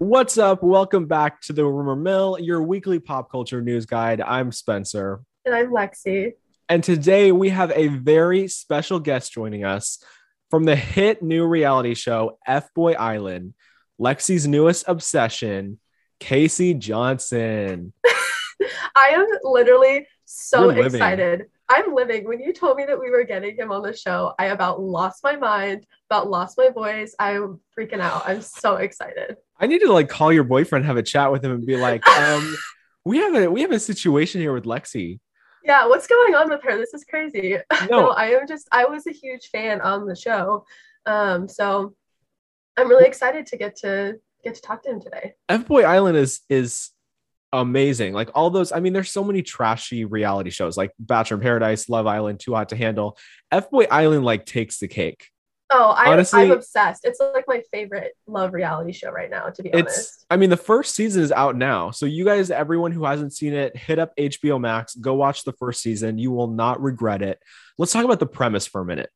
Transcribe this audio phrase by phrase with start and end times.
[0.00, 0.62] What's up?
[0.62, 4.22] Welcome back to the Rumor Mill, your weekly pop culture news guide.
[4.22, 5.20] I'm Spencer.
[5.44, 6.32] And I'm Lexy.
[6.70, 10.02] And today we have a very special guest joining us
[10.48, 13.52] from the hit new reality show F Boy Island,
[14.00, 15.78] Lexy's newest obsession,
[16.18, 17.92] Casey Johnson.
[18.96, 21.50] I am literally so excited.
[21.70, 22.26] I'm living.
[22.26, 25.22] When you told me that we were getting him on the show, I about lost
[25.22, 27.14] my mind, about lost my voice.
[27.20, 28.24] I'm freaking out.
[28.26, 29.36] I'm so excited.
[29.60, 32.06] I need to like call your boyfriend, have a chat with him, and be like,
[32.18, 32.56] um,
[33.04, 35.20] we have a we have a situation here with Lexy.
[35.62, 36.76] Yeah, what's going on with her?
[36.76, 37.56] This is crazy.
[37.88, 40.64] No, no I am just I was a huge fan on the show.
[41.06, 41.94] Um, so
[42.76, 45.34] I'm really excited to get to get to talk to him today.
[45.48, 46.90] F Boy Island is is
[47.52, 48.12] amazing.
[48.12, 51.88] Like all those, I mean, there's so many trashy reality shows like Bachelor in Paradise,
[51.88, 53.18] Love Island, Too Hot to Handle.
[53.50, 55.28] F Boy Island like takes the cake.
[55.72, 57.04] Oh, I, Honestly, I'm obsessed.
[57.04, 60.26] It's like my favorite love reality show right now, to be it's, honest.
[60.28, 61.92] I mean, the first season is out now.
[61.92, 65.52] So, you guys, everyone who hasn't seen it, hit up HBO Max, go watch the
[65.52, 66.18] first season.
[66.18, 67.38] You will not regret it.
[67.78, 69.10] Let's talk about the premise for a minute.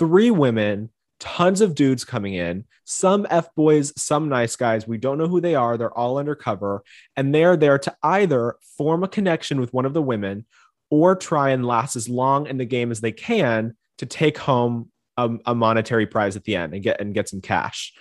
[0.00, 0.90] Three women
[1.20, 4.88] tons of dudes coming in, some F boys, some nice guys.
[4.88, 5.76] We don't know who they are.
[5.76, 6.82] They're all undercover.
[7.16, 10.46] And they're there to either form a connection with one of the women
[10.90, 14.90] or try and last as long in the game as they can to take home
[15.16, 17.92] a, a monetary prize at the end and get and get some cash.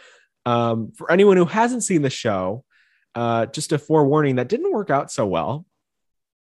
[0.46, 2.64] Um, for anyone who hasn't seen the show,
[3.14, 5.66] uh, just a forewarning that didn't work out so well.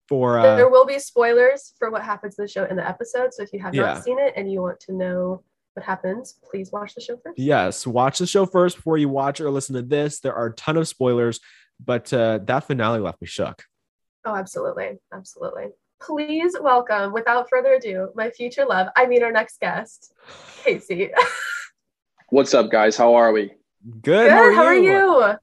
[0.08, 3.34] For uh, there will be spoilers for what happens in the show in the episode.
[3.34, 3.82] So if you have yeah.
[3.82, 5.42] not seen it and you want to know
[5.78, 7.38] what happens, please watch the show first.
[7.38, 10.18] Yes, watch the show first before you watch or listen to this.
[10.18, 11.38] There are a ton of spoilers,
[11.84, 13.62] but uh, that finale left me shook.
[14.24, 14.98] Oh, absolutely.
[15.12, 15.66] Absolutely.
[16.00, 18.88] Please welcome, without further ado, my future love.
[18.96, 20.12] I mean, our next guest,
[20.64, 21.10] Casey.
[22.30, 22.96] What's up, guys?
[22.96, 23.52] How are we?
[23.88, 24.02] Good.
[24.02, 24.30] Good.
[24.30, 25.34] How are, how are you?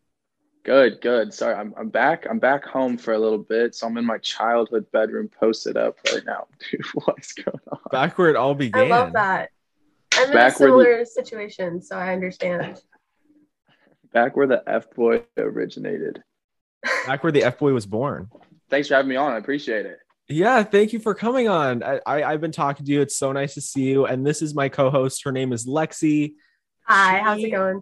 [0.64, 1.34] Good, good.
[1.34, 2.26] Sorry, I'm, I'm back.
[2.30, 3.76] I'm back home for a little bit.
[3.76, 6.48] So I'm in my childhood bedroom posted up right now.
[6.72, 7.80] Dude, what's going on?
[7.92, 8.84] Back where it all began.
[8.84, 9.50] I love that.
[10.18, 12.82] I'm in a similar the, situation, so I understand.
[14.14, 16.24] Back where the F boy originated.
[17.06, 18.30] Back where the F boy was born.
[18.70, 19.34] Thanks for having me on.
[19.34, 20.00] I appreciate it.
[20.28, 21.84] Yeah, thank you for coming on.
[21.84, 23.02] I, I have been talking to you.
[23.02, 24.06] It's so nice to see you.
[24.06, 25.24] And this is my co-host.
[25.24, 26.34] Her name is Lexy.
[26.88, 27.82] Hi, she, how's it going?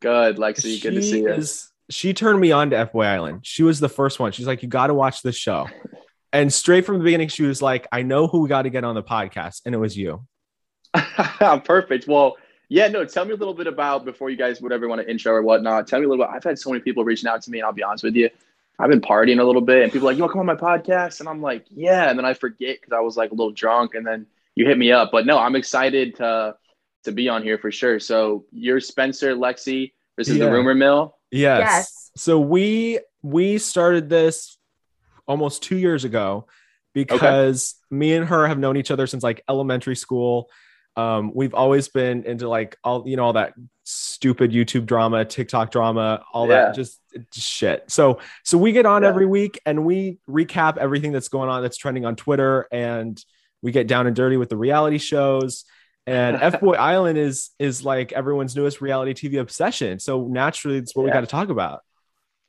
[0.00, 0.80] Good, Lexy.
[0.80, 1.32] Good to see you.
[1.32, 3.40] Is, she turned me on to F Boy Island.
[3.42, 4.32] She was the first one.
[4.32, 5.68] She's like, you got to watch this show.
[6.32, 8.84] And straight from the beginning, she was like, I know who we got to get
[8.84, 10.24] on the podcast, and it was you.
[11.64, 12.06] Perfect.
[12.06, 12.36] Well,
[12.68, 15.10] yeah, no, tell me a little bit about before you guys would ever want to
[15.10, 15.88] intro or whatnot.
[15.88, 16.32] Tell me a little bit.
[16.32, 18.30] I've had so many people reaching out to me, and I'll be honest with you.
[18.78, 20.56] I've been partying a little bit, and people are like, you want to come on
[20.56, 21.20] my podcast?
[21.20, 22.08] And I'm like, yeah.
[22.08, 24.78] And then I forget because I was like a little drunk, and then you hit
[24.78, 25.10] me up.
[25.12, 26.56] But no, I'm excited to
[27.04, 27.98] to be on here for sure.
[27.98, 29.92] So you're Spencer, Lexi.
[30.16, 30.46] This is yeah.
[30.46, 31.16] the rumor mill.
[31.30, 31.60] Yes.
[31.60, 32.10] yes.
[32.16, 34.58] So we we started this
[35.26, 36.46] almost two years ago
[36.92, 37.96] because okay.
[37.96, 40.48] me and her have known each other since like elementary school
[40.96, 45.70] um, we've always been into like all you know all that stupid YouTube drama, TikTok
[45.70, 46.66] drama, all yeah.
[46.66, 47.00] that just,
[47.32, 47.84] just, shit.
[47.90, 49.08] So so we get on yeah.
[49.08, 53.22] every week and we recap everything that's going on that's trending on Twitter and
[53.62, 55.64] we get down and dirty with the reality shows.
[56.06, 59.98] And F Boy Island is is like everyone's newest reality TV obsession.
[59.98, 61.06] So naturally, it's what yeah.
[61.06, 61.80] we got to talk about.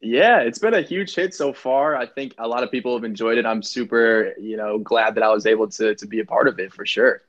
[0.03, 1.95] Yeah, it's been a huge hit so far.
[1.95, 3.45] I think a lot of people have enjoyed it.
[3.45, 6.59] I'm super, you know, glad that I was able to to be a part of
[6.59, 7.21] it for sure.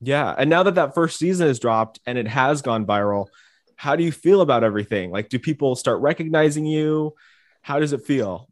[0.00, 0.34] Yeah.
[0.36, 3.28] And now that that first season has dropped and it has gone viral,
[3.76, 5.10] how do you feel about everything?
[5.10, 7.14] Like, do people start recognizing you?
[7.62, 8.48] How does it feel?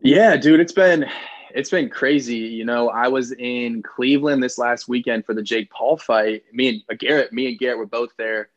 [0.00, 1.06] Yeah, dude, it's been
[1.54, 2.36] it's been crazy.
[2.36, 6.42] You know, I was in Cleveland this last weekend for the Jake Paul fight.
[6.52, 8.48] Me and uh, Garrett, me and Garrett were both there,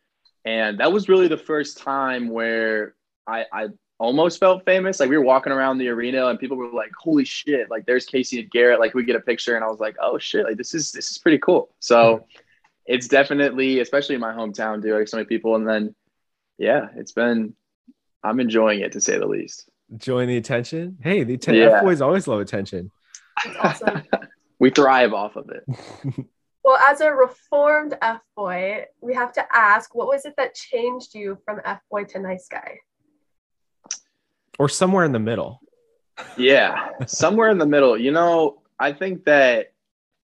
[0.44, 2.95] and that was really the first time where
[3.28, 3.67] I, I
[3.97, 4.99] almost felt famous.
[4.99, 8.05] Like we were walking around the arena and people were like, "Holy shit!" Like there's
[8.05, 8.79] Casey and Garrett.
[8.79, 11.11] Like we get a picture, and I was like, "Oh shit!" Like this is this
[11.11, 11.70] is pretty cool.
[11.79, 12.25] So
[12.85, 14.97] it's definitely, especially in my hometown, dude.
[14.97, 15.96] Like so many people, and then
[16.58, 17.55] yeah, it's been.
[18.23, 19.70] I'm enjoying it to say the least.
[19.91, 20.97] Enjoying the attention.
[21.02, 21.78] Hey, the atten- yeah.
[21.78, 22.91] F boys always love attention.
[23.59, 24.02] awesome.
[24.59, 26.25] we thrive off of it.
[26.66, 31.14] Well, as a reformed F boy, we have to ask what was it that changed
[31.14, 32.79] you from F boy to nice guy?
[34.59, 35.61] Or somewhere in the middle.
[36.37, 37.97] Yeah, somewhere in the middle.
[37.97, 39.73] You know, I think that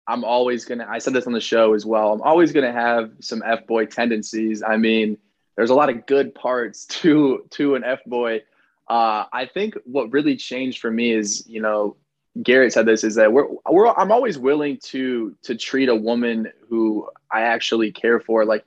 [0.07, 0.88] I'm always gonna.
[0.89, 2.13] I said this on the show as well.
[2.13, 4.63] I'm always gonna have some f boy tendencies.
[4.63, 5.18] I mean,
[5.56, 8.42] there's a lot of good parts to to an f boy.
[8.88, 11.95] Uh, I think what really changed for me is, you know,
[12.42, 16.51] Garrett said this is that we're, we're I'm always willing to to treat a woman
[16.69, 18.45] who I actually care for.
[18.45, 18.66] Like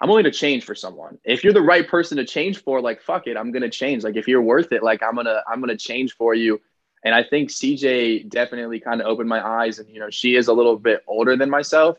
[0.00, 1.18] I'm willing to change for someone.
[1.24, 4.04] If you're the right person to change for, like fuck it, I'm gonna change.
[4.04, 6.60] Like if you're worth it, like I'm gonna I'm gonna change for you.
[7.04, 9.78] And I think CJ definitely kind of opened my eyes.
[9.78, 11.98] And you know, she is a little bit older than myself,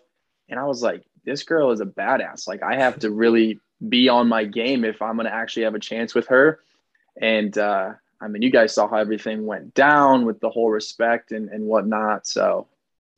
[0.50, 2.48] and I was like, this girl is a badass.
[2.48, 5.80] Like I have to really be on my game if I'm gonna actually have a
[5.80, 6.60] chance with her.
[7.20, 11.32] And uh, I mean, you guys saw how everything went down with the whole respect
[11.32, 12.28] and and whatnot.
[12.28, 12.68] So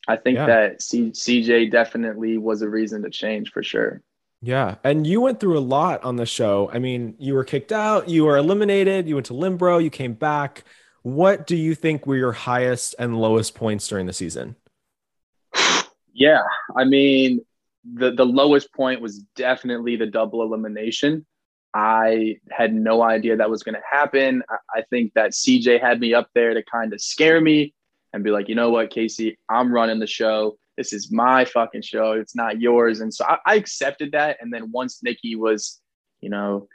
[0.08, 0.46] I think yeah.
[0.46, 4.02] that C- CJ definitely was a reason to change for sure.
[4.42, 4.76] Yeah.
[4.84, 6.70] And you went through a lot on the show.
[6.74, 10.14] I mean, you were kicked out, you were eliminated, you went to Limbro, you came
[10.14, 10.64] back.
[11.02, 14.56] What do you think were your highest and lowest points during the season?
[16.14, 16.44] Yeah.
[16.78, 17.42] I mean,
[17.94, 21.26] the, the lowest point was definitely the double elimination.
[21.74, 24.44] I had no idea that was going to happen.
[24.50, 27.74] I, I think that CJ had me up there to kind of scare me
[28.14, 31.82] and be like, you know what, Casey, I'm running the show this is my fucking
[31.82, 32.14] show.
[32.14, 33.02] It's not yours.
[33.02, 34.38] And so I, I accepted that.
[34.40, 35.82] And then once Nikki was,
[36.22, 36.70] you know,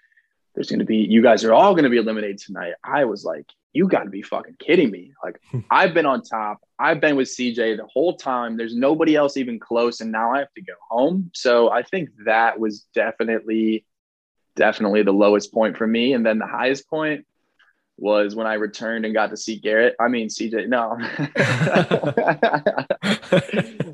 [0.55, 2.75] there's going to be, you guys are all going to be eliminated tonight.
[2.85, 5.15] I was like, you got to be fucking kidding me.
[5.25, 5.41] Like,
[5.71, 6.59] I've been on top.
[6.79, 8.59] I've been with CJ the whole time.
[8.59, 10.03] There's nobody else even close.
[10.03, 11.31] And now I have to go home.
[11.33, 13.87] So I think that was definitely,
[14.55, 16.13] definitely the lowest point for me.
[16.13, 17.25] And then the highest point
[17.97, 19.97] was when I returned and got to see Garrett.
[19.99, 20.99] I mean, CJ, no.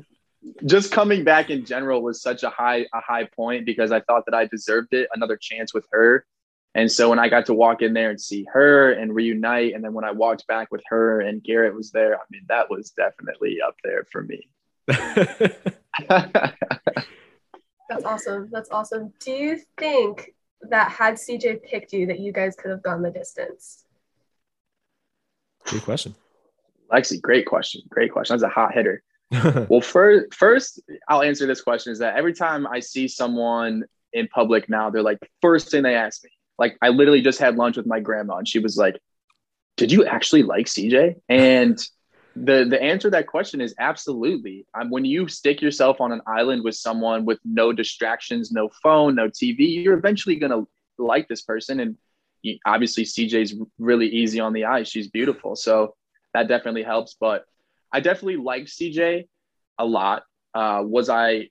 [0.71, 4.23] Just coming back in general was such a high a high point because I thought
[4.25, 6.25] that I deserved it, another chance with her.
[6.75, 9.83] And so when I got to walk in there and see her and reunite, and
[9.83, 12.91] then when I walked back with her and Garrett was there, I mean, that was
[12.91, 14.47] definitely up there for me.
[14.87, 16.55] That's
[18.05, 18.47] awesome.
[18.49, 19.11] That's awesome.
[19.19, 20.33] Do you think
[20.69, 23.83] that had CJ picked you, that you guys could have gone the distance?
[25.65, 26.15] Good question.
[26.89, 27.81] Lexy, great question.
[27.89, 28.35] Great question.
[28.35, 29.03] That's a hot hitter.
[29.69, 33.83] well, first, first, I'll answer this question is that every time I see someone
[34.13, 37.55] in public now, they're like, first thing they ask me, like, I literally just had
[37.55, 38.99] lunch with my grandma and she was like,
[39.77, 41.15] Did you actually like CJ?
[41.29, 41.79] And
[42.35, 44.65] the the answer to that question is absolutely.
[44.73, 49.15] Um, when you stick yourself on an island with someone with no distractions, no phone,
[49.15, 50.63] no TV, you're eventually gonna
[50.97, 51.79] like this person.
[51.79, 51.97] And
[52.65, 54.83] obviously CJ's really easy on the eye.
[54.83, 55.55] She's beautiful.
[55.55, 55.95] So
[56.33, 57.15] that definitely helps.
[57.19, 57.45] But
[57.91, 59.27] I definitely liked CJ
[59.77, 60.23] a lot.
[60.53, 61.49] Uh, was I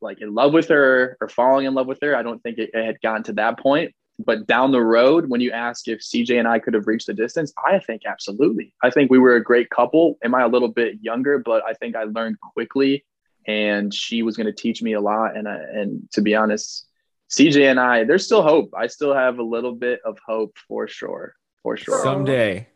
[0.00, 2.16] like in love with her or falling in love with her?
[2.16, 3.94] I don't think it, it had gotten to that point.
[4.24, 7.14] But down the road, when you ask if CJ and I could have reached the
[7.14, 8.74] distance, I think absolutely.
[8.82, 10.18] I think we were a great couple.
[10.24, 11.38] Am I a little bit younger?
[11.38, 13.04] But I think I learned quickly,
[13.46, 15.36] and she was going to teach me a lot.
[15.36, 16.86] And I, and to be honest,
[17.30, 18.70] CJ and I, there's still hope.
[18.76, 21.34] I still have a little bit of hope for sure.
[21.62, 22.02] For sure.
[22.02, 22.66] Someday.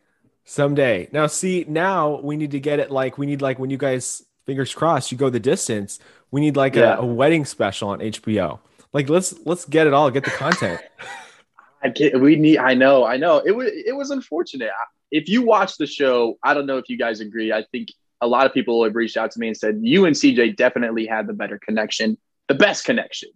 [0.44, 1.08] Someday.
[1.12, 4.24] Now see, now we need to get it like we need like when you guys
[4.44, 6.00] fingers crossed you go the distance,
[6.30, 6.96] we need like yeah.
[6.96, 8.58] a, a, wedding special on HBO.
[8.92, 10.80] Like let's let's get it all, get the content.
[11.82, 13.38] I get, we need I know, I know.
[13.38, 14.70] It was it was unfortunate.
[15.10, 17.52] If you watch the show, I don't know if you guys agree.
[17.52, 17.88] I think
[18.20, 21.06] a lot of people have reached out to me and said you and CJ definitely
[21.06, 22.16] had the better connection,
[22.48, 23.30] the best connection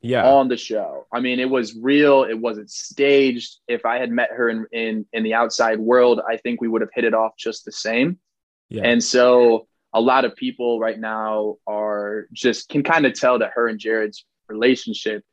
[0.00, 0.26] yeah.
[0.26, 1.06] on the show.
[1.12, 2.24] I mean it was real.
[2.24, 3.56] It wasn't staged.
[3.68, 6.80] If i had met her in in, in the outside world i think we would
[6.80, 8.18] have hit it off just the same.
[8.70, 8.82] Yeah.
[8.84, 13.52] and so a lot of people right now are just can kind of tell that
[13.54, 15.24] her and jared's relationship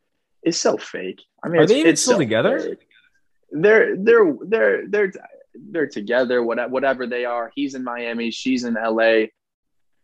[0.43, 1.21] is so fake.
[1.43, 2.59] I mean are it's, they even it's still so together?
[2.59, 2.87] fake.
[3.51, 5.11] they're they're they're they're
[5.71, 7.51] they're together whatever, whatever they are.
[7.55, 8.31] He's in miami.
[8.31, 9.25] She's in la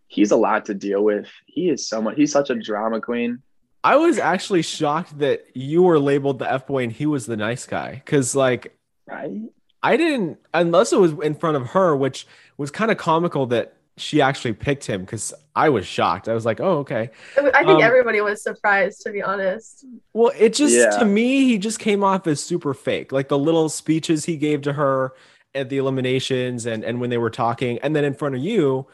[0.08, 1.30] he's a lot to deal with.
[1.46, 3.42] He is someone he's such a drama queen
[3.84, 7.38] I was actually shocked that you were labeled the F boy and he was the
[7.38, 8.02] nice guy.
[8.06, 9.42] Cause like right?
[9.82, 13.76] I didn't unless it was in front of her, which was kind of comical that
[13.98, 16.30] she actually picked him because I was shocked.
[16.30, 17.10] I was like, oh, okay.
[17.38, 19.86] I think um, everybody was surprised, to be honest.
[20.14, 20.98] Well, it just yeah.
[21.00, 23.12] to me, he just came off as super fake.
[23.12, 25.14] Like the little speeches he gave to her
[25.54, 28.88] at the eliminations and and when they were talking, and then in front of you,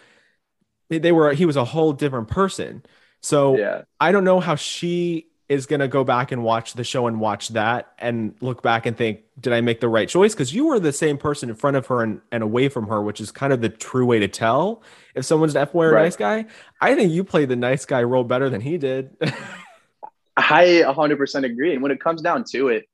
[0.89, 2.83] they, they were he was a whole different person.
[3.27, 3.81] So yeah.
[3.99, 7.19] I don't know how she is going to go back and watch the show and
[7.19, 10.33] watch that and look back and think, did I make the right choice?
[10.33, 13.01] Because you were the same person in front of her and, and away from her,
[13.01, 14.81] which is kind of the true way to tell
[15.13, 16.03] if someone's an F boy or right.
[16.03, 16.45] nice guy.
[16.79, 19.15] I think you played the nice guy role better than he did.
[20.37, 21.73] I 100% agree.
[21.73, 22.87] And when it comes down to it,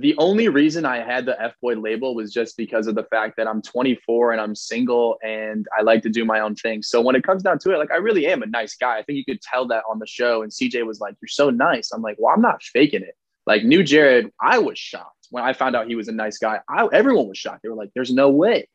[0.00, 3.36] the only reason I had the F boy label was just because of the fact
[3.36, 6.82] that I'm 24 and I'm single and I like to do my own thing.
[6.82, 8.98] So when it comes down to it, like I really am a nice guy.
[8.98, 10.42] I think you could tell that on the show.
[10.42, 11.92] And CJ was like, You're so nice.
[11.92, 13.16] I'm like, Well, I'm not faking it.
[13.46, 16.60] Like new Jared, I was shocked when I found out he was a nice guy.
[16.68, 17.60] I, everyone was shocked.
[17.62, 18.68] They were like, There's no way.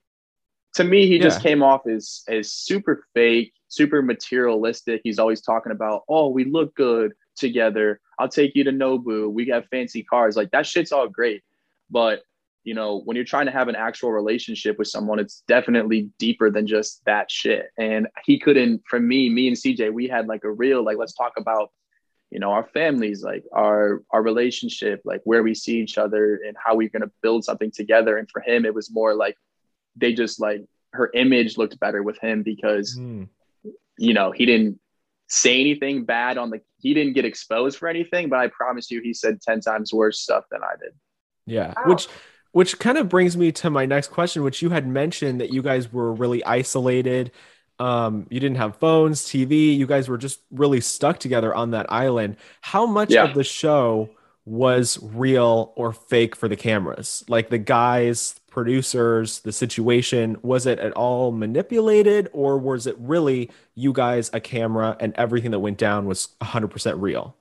[0.75, 1.23] To me, he yeah.
[1.23, 5.01] just came off as as super fake, super materialistic.
[5.03, 7.99] He's always talking about, oh, we look good together.
[8.19, 9.31] I'll take you to Nobu.
[9.31, 10.35] We got fancy cars.
[10.35, 11.43] Like that shit's all great.
[11.89, 12.21] But
[12.63, 16.51] you know, when you're trying to have an actual relationship with someone, it's definitely deeper
[16.51, 17.71] than just that shit.
[17.77, 21.13] And he couldn't, for me, me and CJ, we had like a real, like, let's
[21.13, 21.71] talk about,
[22.29, 26.55] you know, our families, like our our relationship, like where we see each other and
[26.63, 28.17] how we're gonna build something together.
[28.17, 29.35] And for him, it was more like
[29.95, 33.27] they just like her image looked better with him because mm.
[33.97, 34.79] you know, he didn't
[35.29, 39.01] say anything bad on the he didn't get exposed for anything, but I promise you
[39.01, 40.93] he said 10 times worse stuff than I did.
[41.45, 41.73] Yeah.
[41.77, 41.83] Wow.
[41.93, 42.07] Which
[42.51, 45.61] which kind of brings me to my next question, which you had mentioned that you
[45.61, 47.31] guys were really isolated.
[47.77, 49.77] Um, you didn't have phones, TV.
[49.77, 52.37] You guys were just really stuck together on that island.
[52.61, 53.25] How much yeah.
[53.25, 54.09] of the show
[54.45, 57.23] was real or fake for the cameras?
[57.27, 63.49] Like the guys, producers, the situation, was it at all manipulated or was it really
[63.75, 67.35] you guys, a camera, and everything that went down was 100% real?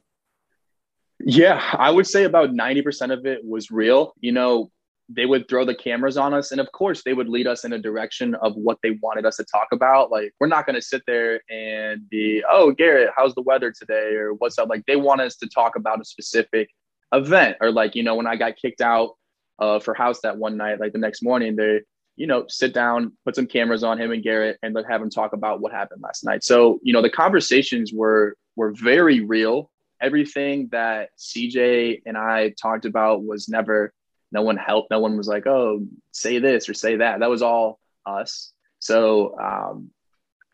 [1.20, 4.14] Yeah, I would say about 90% of it was real.
[4.20, 4.70] You know,
[5.08, 7.72] they would throw the cameras on us and of course they would lead us in
[7.72, 10.82] a direction of what they wanted us to talk about like we're not going to
[10.82, 14.96] sit there and be oh garrett how's the weather today or what's up like they
[14.96, 16.68] want us to talk about a specific
[17.12, 19.14] event or like you know when i got kicked out
[19.58, 21.80] uh, for house that one night like the next morning they
[22.16, 25.08] you know sit down put some cameras on him and garrett and let have him
[25.08, 26.44] talk about what happened last night.
[26.44, 29.70] So you know the conversations were were very real.
[30.00, 33.92] Everything that cj and i talked about was never
[34.30, 34.90] no one helped.
[34.90, 37.20] No one was like oh say this or say that.
[37.20, 38.52] That was all us.
[38.80, 39.90] So um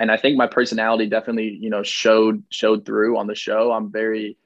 [0.00, 3.72] and i think my personality definitely you know showed showed through on the show.
[3.72, 4.36] I'm very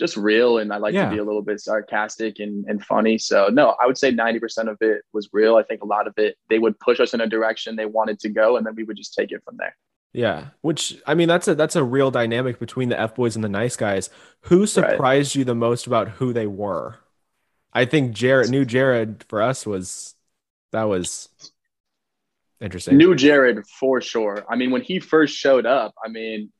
[0.00, 1.04] just real and i like yeah.
[1.04, 4.68] to be a little bit sarcastic and, and funny so no i would say 90%
[4.68, 7.20] of it was real i think a lot of it they would push us in
[7.20, 9.76] a direction they wanted to go and then we would just take it from there
[10.12, 13.44] yeah, which I mean that's a that's a real dynamic between the F boys and
[13.44, 14.10] the nice guys.
[14.42, 15.38] Who surprised right.
[15.38, 16.96] you the most about who they were?
[17.72, 20.16] I think Jared, new Jared for us was
[20.72, 21.28] that was
[22.60, 22.96] interesting.
[22.96, 24.44] New Jared for sure.
[24.48, 26.50] I mean, when he first showed up, I mean,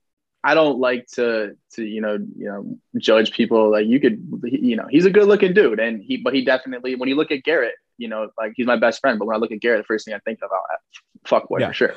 [0.42, 4.76] I don't like to to you know you know judge people like you could you
[4.76, 7.42] know he's a good looking dude and he but he definitely when you look at
[7.42, 9.86] Garrett you know like he's my best friend but when I look at Garrett the
[9.86, 10.76] first thing I think about uh,
[11.26, 11.68] fuck boy yeah.
[11.68, 11.94] for sure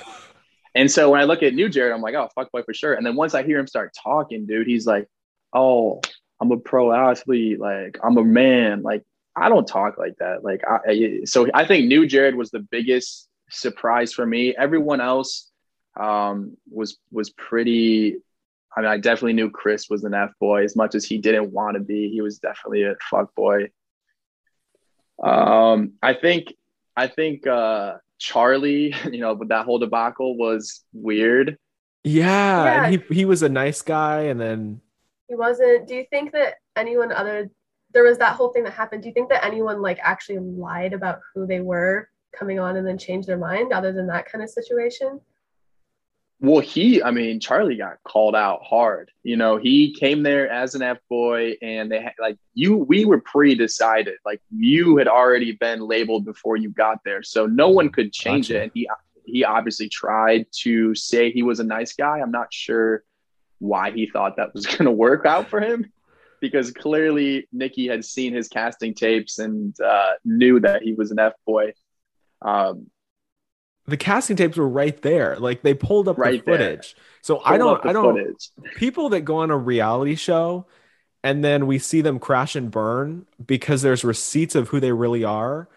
[0.75, 2.93] and so when I look at new Jared I'm like oh fuck boy for sure
[2.93, 5.07] and then once I hear him start talking dude he's like
[5.53, 6.01] oh
[6.43, 7.59] I'm a pro athlete.
[7.59, 8.81] Like I'm a man.
[8.83, 10.43] Like I don't talk like that.
[10.43, 14.53] Like I, so I think new Jared was the biggest surprise for me.
[14.55, 15.49] Everyone else
[15.97, 18.17] um, was was pretty.
[18.75, 21.51] I mean, I definitely knew Chris was an F boy as much as he didn't
[21.51, 22.09] want to be.
[22.09, 23.69] He was definitely a fuck boy.
[25.21, 26.53] Um, I think
[26.95, 31.57] I think uh, Charlie, you know, with that whole debacle was weird.
[32.03, 32.89] Yeah, yeah.
[32.89, 34.81] he he was a nice guy, and then
[35.27, 35.87] he wasn't.
[35.87, 37.49] Do you think that anyone other
[37.93, 39.03] there was that whole thing that happened?
[39.03, 42.85] Do you think that anyone like actually lied about who they were coming on and
[42.85, 45.21] then changed their mind other than that kind of situation?
[46.39, 49.11] Well, he, I mean, Charlie got called out hard.
[49.23, 53.05] You know, he came there as an F boy, and they had like you, we
[53.05, 54.15] were pre decided.
[54.25, 58.49] Like you had already been labeled before you got there, so no one could change
[58.49, 58.57] gotcha.
[58.57, 58.63] it.
[58.63, 58.89] And he,
[59.25, 62.19] he obviously tried to say he was a nice guy.
[62.19, 63.03] I'm not sure
[63.59, 65.91] why he thought that was going to work out for him
[66.41, 71.19] because clearly Nikki had seen his casting tapes and uh, knew that he was an
[71.19, 71.73] F boy.
[72.41, 72.87] Um,
[73.85, 75.37] the casting tapes were right there.
[75.37, 76.93] Like they pulled up right the footage.
[76.95, 77.03] There.
[77.21, 78.49] So pulled I don't, I don't, footage.
[78.75, 80.65] people that go on a reality show
[81.23, 85.23] and then we see them crash and burn because there's receipts of who they really
[85.23, 85.69] are.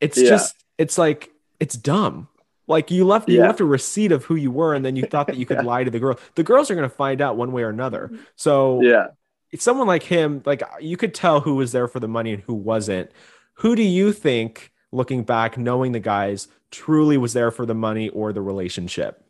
[0.00, 0.30] It's yeah.
[0.30, 2.28] just, it's like, it's dumb.
[2.66, 5.26] Like you left, you left a receipt of who you were, and then you thought
[5.28, 5.62] that you could yeah.
[5.66, 6.18] lie to the girl.
[6.34, 8.10] The girls are going to find out one way or another.
[8.36, 9.06] So yeah,
[9.50, 12.42] If someone like him, like you could tell who was there for the money and
[12.42, 13.10] who wasn't.
[13.54, 18.08] Who do you think, looking back, knowing the guys, truly was there for the money
[18.08, 19.24] or the relationship?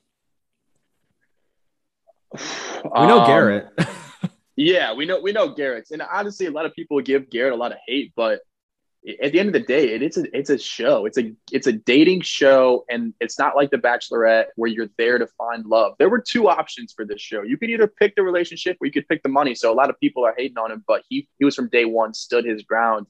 [2.33, 3.69] We know um, Garrett.
[4.57, 7.57] yeah, we know we know Garrett, and honestly, a lot of people give Garrett a
[7.57, 8.41] lot of hate, but
[9.23, 11.07] at the end of the day, it, it's a it's a show.
[11.07, 15.19] It's a it's a dating show, and it's not like The Bachelorette where you're there
[15.19, 15.95] to find love.
[15.99, 17.43] There were two options for this show.
[17.43, 19.55] You could either pick the relationship or you could pick the money.
[19.55, 21.85] So a lot of people are hating on him, but he he was from day
[21.85, 23.07] one, stood his ground,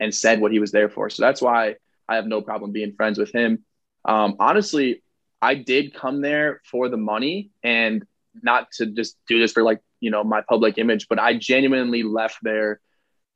[0.00, 1.10] and said what he was there for.
[1.10, 1.76] So that's why
[2.08, 3.64] I have no problem being friends with him.
[4.04, 5.02] Um, honestly,
[5.42, 8.04] I did come there for the money and
[8.42, 12.02] not to just do this for like you know my public image, but I genuinely
[12.02, 12.80] left there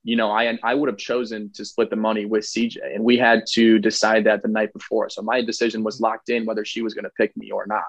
[0.03, 3.19] you know, I I would have chosen to split the money with CJ, and we
[3.19, 5.11] had to decide that the night before.
[5.11, 7.85] So my decision was locked in whether she was going to pick me or not.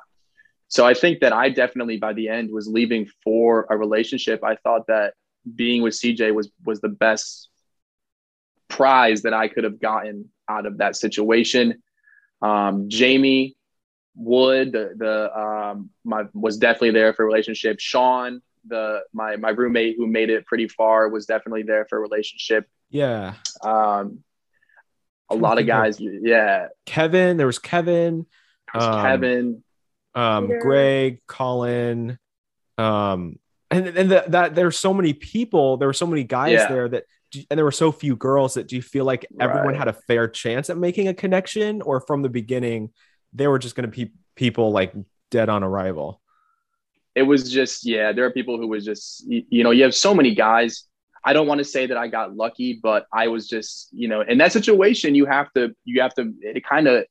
[0.68, 4.44] So I think that I definitely by the end was leaving for a relationship.
[4.44, 5.14] I thought that
[5.56, 7.50] being with CJ was was the best
[8.68, 11.82] prize that I could have gotten out of that situation.
[12.42, 13.56] Um, Jamie
[14.16, 17.80] Wood, the, the um, my was definitely there for a relationship.
[17.80, 22.02] Sean, the my my roommate who made it pretty far, was definitely there for a
[22.02, 22.68] relationship.
[22.90, 23.36] Yeah.
[23.64, 24.24] Um,
[25.30, 26.00] a lot of guys.
[26.00, 26.68] Of, yeah.
[26.86, 28.26] Kevin, there was Kevin.
[28.74, 29.64] Um, Kevin.
[30.14, 32.20] Um, Greg, Colin.
[32.78, 33.40] Um,
[33.70, 35.78] and and the, that there's so many people.
[35.78, 36.68] There were so many guys yeah.
[36.68, 37.06] there that
[37.50, 39.78] and there were so few girls that do you feel like everyone right.
[39.78, 42.90] had a fair chance at making a connection or from the beginning
[43.34, 44.94] they were just going to be people like
[45.30, 46.22] dead on arrival
[47.16, 49.96] it was just yeah there are people who was just you, you know you have
[49.96, 50.86] so many guys
[51.24, 54.22] i don't want to say that i got lucky but i was just you know
[54.22, 57.06] in that situation you have to you have to it kind of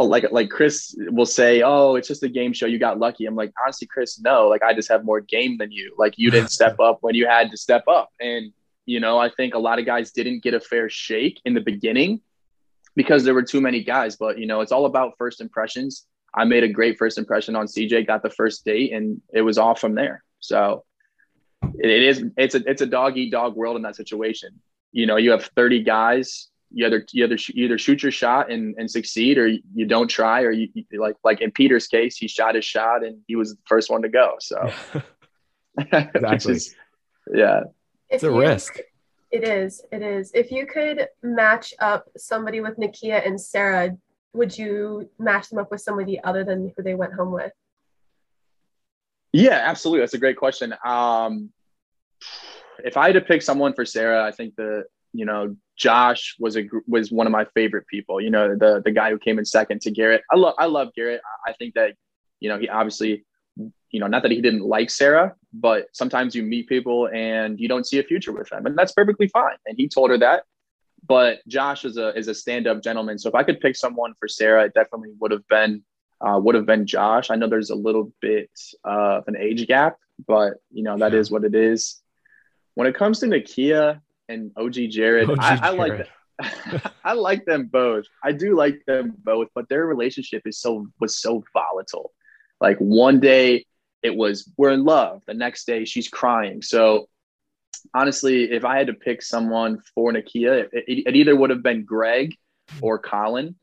[0.00, 2.66] oh, like like Chris will say, "Oh, it's just a game show.
[2.66, 4.48] You got lucky." I'm like, honestly, Chris, no.
[4.48, 5.94] Like I just have more game than you.
[5.98, 8.52] Like you didn't step up when you had to step up, and
[8.86, 11.60] you know, I think a lot of guys didn't get a fair shake in the
[11.60, 12.20] beginning
[12.96, 14.16] because there were too many guys.
[14.16, 16.06] But, you know, it's all about first impressions.
[16.34, 19.58] I made a great first impression on CJ, got the first date, and it was
[19.58, 20.22] all from there.
[20.38, 20.84] So
[21.62, 24.60] it is it's a it's a dog eat dog world in that situation.
[24.92, 26.48] You know, you have 30 guys.
[26.72, 30.08] You either you either you either shoot your shot and, and succeed, or you don't
[30.08, 33.34] try, or you, you like like in Peter's case, he shot his shot and he
[33.34, 34.36] was the first one to go.
[34.38, 34.72] So
[35.92, 36.74] exactly, is,
[37.34, 37.64] yeah,
[38.10, 38.78] it's a risk.
[39.30, 39.82] It is.
[39.92, 40.32] It is.
[40.34, 43.96] If you could match up somebody with Nakia and Sarah,
[44.32, 47.52] would you match them up with somebody other than who they went home with?
[49.32, 50.00] Yeah, absolutely.
[50.00, 50.74] That's a great question.
[50.84, 51.50] Um,
[52.84, 56.56] if I had to pick someone for Sarah, I think the you know Josh was
[56.56, 58.20] a was one of my favorite people.
[58.20, 60.22] You know the the guy who came in second to Garrett.
[60.30, 61.20] I love I love Garrett.
[61.46, 61.94] I think that
[62.40, 63.24] you know he obviously
[63.90, 67.68] you know, not that he didn't like Sarah, but sometimes you meet people and you
[67.68, 69.56] don't see a future with them, and that's perfectly fine.
[69.66, 70.44] And he told her that.
[71.06, 74.14] But Josh is a is a stand up gentleman, so if I could pick someone
[74.20, 75.82] for Sarah, it definitely would have been
[76.20, 77.30] uh, would have been Josh.
[77.30, 78.50] I know there's a little bit
[78.84, 81.18] of an age gap, but you know that yeah.
[81.18, 82.00] is what it is.
[82.74, 86.92] When it comes to Nakia and OG Jared, OG I, I like that.
[87.04, 88.04] I like them both.
[88.22, 92.12] I do like them both, but their relationship is so was so volatile.
[92.60, 93.64] Like one day
[94.02, 95.22] it was we're in love.
[95.26, 96.62] The next day she's crying.
[96.62, 97.08] So
[97.94, 101.84] honestly, if I had to pick someone for Nakia, it, it, either would have been
[101.84, 102.34] Greg
[102.80, 103.56] or Colin.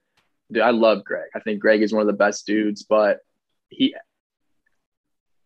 [0.52, 1.30] Dude, I love Greg.
[1.36, 3.19] I think Greg is one of the best dudes, but
[3.69, 3.95] he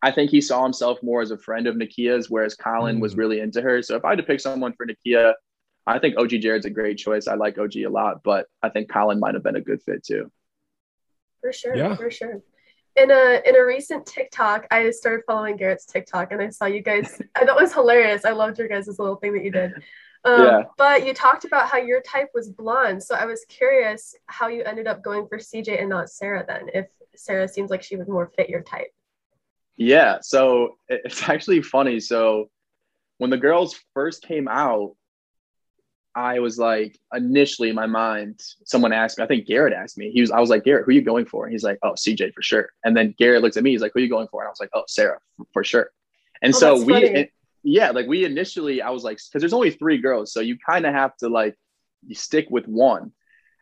[0.04, 3.02] I think he saw himself more as a friend of Nakia's, whereas Colin mm.
[3.02, 3.84] was really into her.
[3.84, 5.34] So if I had to pick someone for Nakia,
[5.86, 7.28] I think OG Jared's a great choice.
[7.28, 10.04] I like OG a lot, but I think Colin might have been a good fit
[10.04, 10.32] too.
[11.42, 11.76] For sure.
[11.76, 11.96] Yeah.
[11.96, 12.42] For sure
[12.96, 16.82] in a in a recent TikTok, I started following Garrett's TikTok, and I saw you
[16.82, 17.22] guys.
[17.42, 18.26] It was hilarious.
[18.26, 19.74] I loved your guys' little thing that you did.
[20.24, 20.64] Um, yeah.
[20.78, 24.64] But you talked about how your type was blonde, so I was curious how you
[24.64, 26.46] ended up going for CJ and not Sarah.
[26.48, 28.94] Then, if Sarah seems like she would more fit your type.
[29.78, 30.20] Yeah.
[30.22, 32.00] So it's actually funny.
[32.00, 32.50] So
[33.18, 34.96] when the girls first came out,
[36.16, 40.12] I was like, initially in my mind, someone asked me, I think Garrett asked me,
[40.12, 41.46] he was, I was like, Garrett, who are you going for?
[41.46, 42.70] And he's like, oh, CJ for sure.
[42.84, 44.42] And then Garrett looks at me, he's like, who are you going for?
[44.42, 45.20] And I was like, oh, Sarah
[45.54, 45.92] for sure.
[46.42, 47.32] And oh, so we, it,
[47.64, 50.34] yeah, like we initially, I was like, cause there's only three girls.
[50.34, 51.56] So you kind of have to like,
[52.06, 53.14] you stick with one.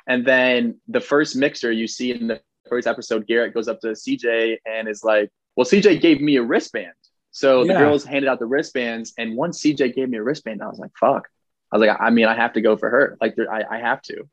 [0.08, 3.90] And then the first mixer you see in the first episode, Garrett goes up to
[3.90, 6.94] CJ and is like, well, CJ gave me a wristband.
[7.32, 7.74] So yeah.
[7.74, 9.14] the girls handed out the wristbands.
[9.20, 11.28] And once CJ gave me a wristband, I was like, fuck
[11.72, 13.18] I was like, I mean, I have to go for her.
[13.22, 14.28] Like, I, I have to.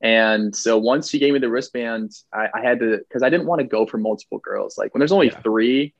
[0.00, 3.46] And so once she gave me the wristband, I, I had to, because I didn't
[3.46, 4.78] want to go for multiple girls.
[4.78, 5.40] Like when there's only yeah.
[5.40, 5.94] three,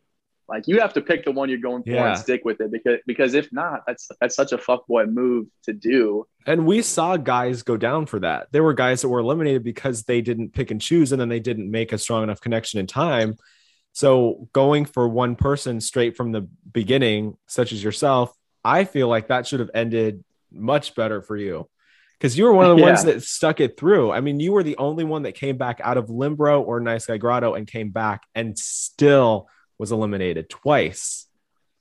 [0.51, 2.11] like you have to pick the one you're going for yeah.
[2.11, 5.73] and stick with it because because if not, that's that's such a fuckboy move to
[5.73, 6.27] do.
[6.45, 8.49] And we saw guys go down for that.
[8.51, 11.39] There were guys that were eliminated because they didn't pick and choose, and then they
[11.39, 13.37] didn't make a strong enough connection in time.
[13.93, 19.29] So going for one person straight from the beginning, such as yourself, I feel like
[19.29, 21.69] that should have ended much better for you
[22.21, 22.89] because you were one of the yeah.
[22.89, 24.13] ones that stuck it through.
[24.13, 27.07] I mean, you were the only one that came back out of Limbro or Nice
[27.07, 31.27] Guy Grotto and came back and still was eliminated twice.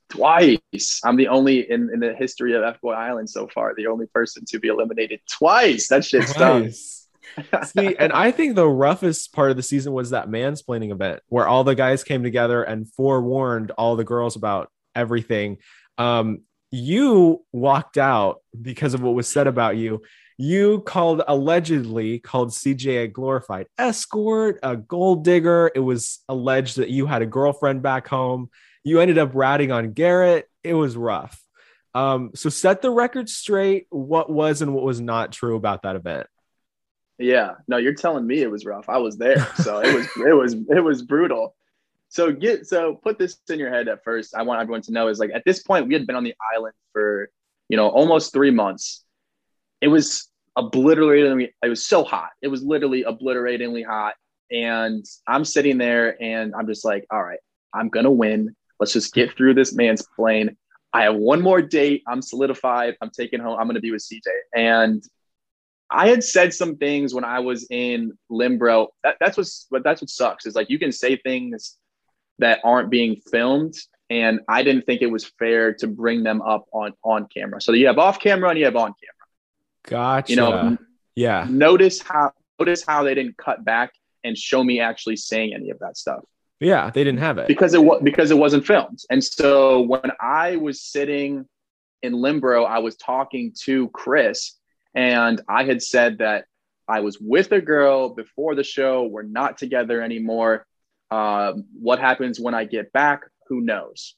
[0.08, 1.00] Twice.
[1.04, 4.06] I'm the only in, in the history of F Boy Island so far, the only
[4.06, 5.88] person to be eliminated twice.
[5.88, 7.06] That shit's twice.
[7.64, 11.46] See, and I think the roughest part of the season was that mansplaining event where
[11.46, 15.58] all the guys came together and forewarned all the girls about everything.
[15.98, 20.02] Um, you walked out because of what was said about you.
[20.38, 25.70] You called allegedly called CJ a glorified escort, a gold digger.
[25.74, 28.48] It was alleged that you had a girlfriend back home.
[28.82, 30.48] You ended up ratting on Garrett.
[30.64, 31.38] It was rough.
[31.94, 33.86] Um, so set the record straight.
[33.90, 36.26] What was and what was not true about that event?
[37.18, 38.88] Yeah, no, you're telling me it was rough.
[38.88, 41.54] I was there, so it was it was it was brutal.
[42.10, 44.34] So get so put this in your head at first.
[44.34, 46.34] I want everyone to know is like at this point we had been on the
[46.54, 47.30] island for
[47.68, 49.04] you know almost three months.
[49.80, 51.54] It was obliteratingly.
[51.62, 52.30] It was so hot.
[52.42, 54.14] It was literally obliteratingly hot,
[54.50, 57.38] and I'm sitting there and I'm just like, all right,
[57.72, 58.56] I'm gonna win.
[58.80, 60.56] Let's just get through this man's plane.
[60.92, 62.02] I have one more date.
[62.08, 62.96] I'm solidified.
[63.00, 63.56] I'm taking home.
[63.56, 65.00] I'm gonna be with CJ and
[65.92, 68.88] I had said some things when I was in Limbro.
[69.04, 71.76] That, that's what's but that's what sucks is like you can say things
[72.40, 73.74] that aren't being filmed,
[74.10, 77.60] and I didn't think it was fair to bring them up on on camera.
[77.60, 79.20] So you have off camera and you have on camera.
[79.84, 80.30] Gotcha.
[80.30, 80.78] You know,
[81.14, 81.46] yeah.
[81.48, 83.92] Notice how notice how they didn't cut back
[84.24, 86.20] and show me actually saying any of that stuff.
[86.58, 89.00] Yeah, they didn't have it because it was because it wasn't filmed.
[89.10, 91.46] And so when I was sitting
[92.02, 94.56] in Limbro, I was talking to Chris
[94.94, 96.44] and I had said that
[96.86, 99.04] I was with a girl before the show.
[99.04, 100.66] We're not together anymore.
[101.10, 103.22] Um, what happens when I get back?
[103.48, 104.14] Who knows?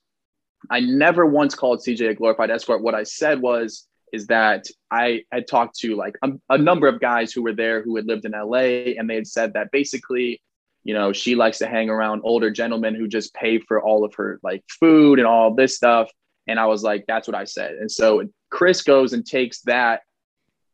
[0.70, 2.83] I never once called CJ a glorified escort.
[2.83, 7.00] What I said was, is that I had talked to like a, a, number of
[7.00, 10.42] guys who were there who had lived in LA, and they had said that basically,
[10.85, 14.14] you know, she likes to hang around older gentlemen who just pay for all of
[14.16, 16.11] her like food and all this stuff.
[16.46, 17.74] And I was like, that's what I said.
[17.74, 20.02] And so Chris goes and takes that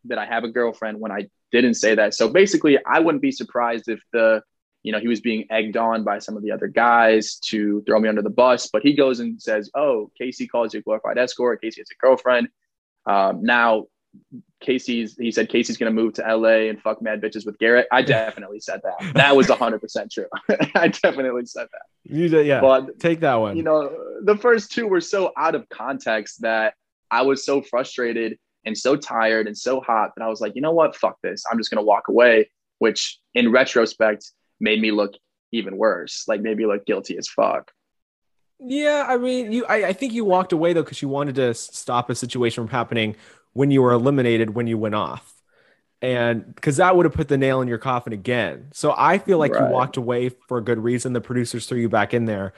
[0.07, 2.15] that I have a girlfriend when I didn't say that.
[2.15, 4.43] So basically, I wouldn't be surprised if the,
[4.89, 8.01] you know, he was being egged on by some of the other guys to throw
[8.01, 8.71] me under the bus.
[8.73, 11.61] But he goes and says, "Oh, Casey calls you a glorified escort.
[11.61, 12.49] Casey has a girlfriend."
[13.05, 13.85] Um, now,
[14.63, 17.87] Casey's he said Casey's going to move to LA and fuck mad bitches with Garrett.
[17.93, 19.13] I definitely said that.
[19.13, 20.25] That was hundred percent true.
[20.75, 21.83] I definitely said that.
[22.11, 22.63] You did, yeah.
[22.63, 23.59] But take that one.
[23.59, 26.73] You know, the first two were so out of context that
[27.11, 30.63] I was so frustrated and so tired and so hot that I was like, you
[30.63, 30.97] know what?
[30.97, 31.45] Fuck this.
[31.53, 35.15] I'm just going to walk away, which in retrospect made me look
[35.53, 37.71] even worse, like maybe look guilty as fuck.
[38.61, 39.65] Yeah, I mean, you.
[39.67, 42.71] I, I think you walked away though because you wanted to stop a situation from
[42.71, 43.17] happening
[43.53, 45.33] when you were eliminated when you went off,
[46.03, 48.69] and because that would have put the nail in your coffin again.
[48.73, 49.69] So I feel like right.
[49.69, 51.13] you walked away for a good reason.
[51.13, 52.53] The producers threw you back in there,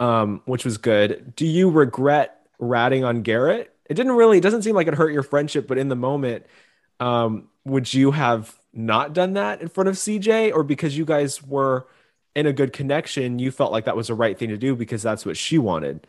[0.00, 1.34] um, which was good.
[1.36, 3.72] Do you regret ratting on Garrett?
[3.92, 6.46] it didn't really, it doesn't seem like it hurt your friendship, but in the moment,
[6.98, 11.42] um, would you have not done that in front of CJ or because you guys
[11.42, 11.86] were
[12.34, 15.02] in a good connection, you felt like that was the right thing to do because
[15.02, 16.06] that's what she wanted?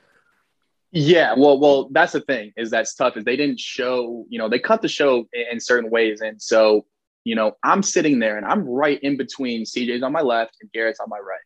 [0.91, 4.47] Yeah, well, well, that's the thing is that's tough is they didn't show, you know,
[4.47, 6.21] they cut the show in certain ways.
[6.21, 6.85] And so,
[7.23, 10.71] you know, I'm sitting there and I'm right in between CJ's on my left and
[10.71, 11.39] Garrett's on my right.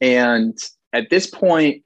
[0.00, 0.58] And
[0.92, 1.84] at this point,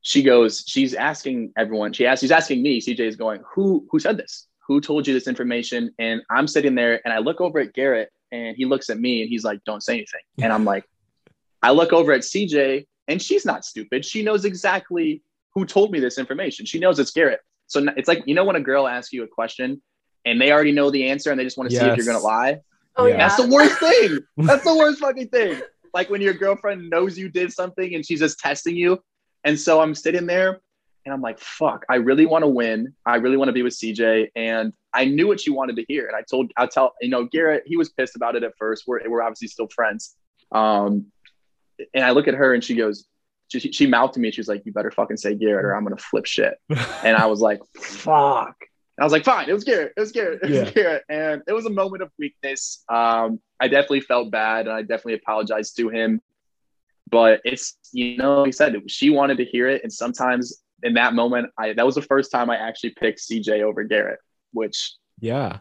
[0.00, 4.00] she goes, she's asking everyone, she asks, she's asking me, CJ is going, who, who
[4.00, 4.48] said this?
[4.72, 5.94] Who told you this information?
[5.98, 9.20] And I'm sitting there and I look over at Garrett and he looks at me
[9.20, 10.22] and he's like, don't say anything.
[10.40, 10.84] And I'm like,
[11.62, 14.02] I look over at CJ and she's not stupid.
[14.02, 15.22] She knows exactly
[15.54, 16.64] who told me this information.
[16.64, 17.40] She knows it's Garrett.
[17.66, 19.82] So it's like, you know, when a girl asks you a question
[20.24, 21.82] and they already know the answer and they just want to yes.
[21.82, 22.60] see if you're going to lie.
[22.96, 23.18] Oh, yeah.
[23.18, 24.20] That's the worst thing.
[24.46, 25.60] That's the worst fucking thing.
[25.92, 29.02] Like when your girlfriend knows you did something and she's just testing you
[29.44, 30.60] and so I'm sitting there
[31.04, 32.94] and I'm like, fuck, I really want to win.
[33.04, 34.28] I really want to be with CJ.
[34.36, 36.06] And I knew what she wanted to hear.
[36.06, 38.84] And I told, I'll tell, you know, Garrett, he was pissed about it at first.
[38.86, 40.14] We're, we're obviously still friends.
[40.52, 41.06] Um,
[41.92, 43.06] and I look at her and she goes,
[43.48, 44.30] she, she mouthed to me.
[44.30, 46.54] She was like, you better fucking say Garrett or I'm going to flip shit.
[47.04, 48.56] and I was like, fuck.
[48.96, 49.94] And I was like, fine, it was Garrett.
[49.96, 50.40] It was Garrett.
[50.42, 50.70] It was yeah.
[50.70, 51.04] Garrett.
[51.08, 52.84] And it was a moment of weakness.
[52.88, 56.20] Um, I definitely felt bad and I definitely apologized to him
[57.12, 60.94] but it's you know like I said she wanted to hear it and sometimes in
[60.94, 64.20] that moment I that was the first time I actually picked CJ over Garrett
[64.52, 65.58] which yeah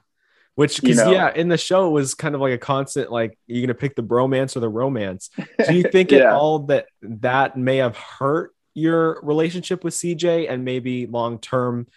[0.55, 3.12] which because you know, yeah in the show it was kind of like a constant
[3.12, 5.29] like you're gonna pick the bromance or the romance
[5.67, 6.19] do you think yeah.
[6.19, 11.88] at all that that may have hurt your relationship with CJ and maybe long term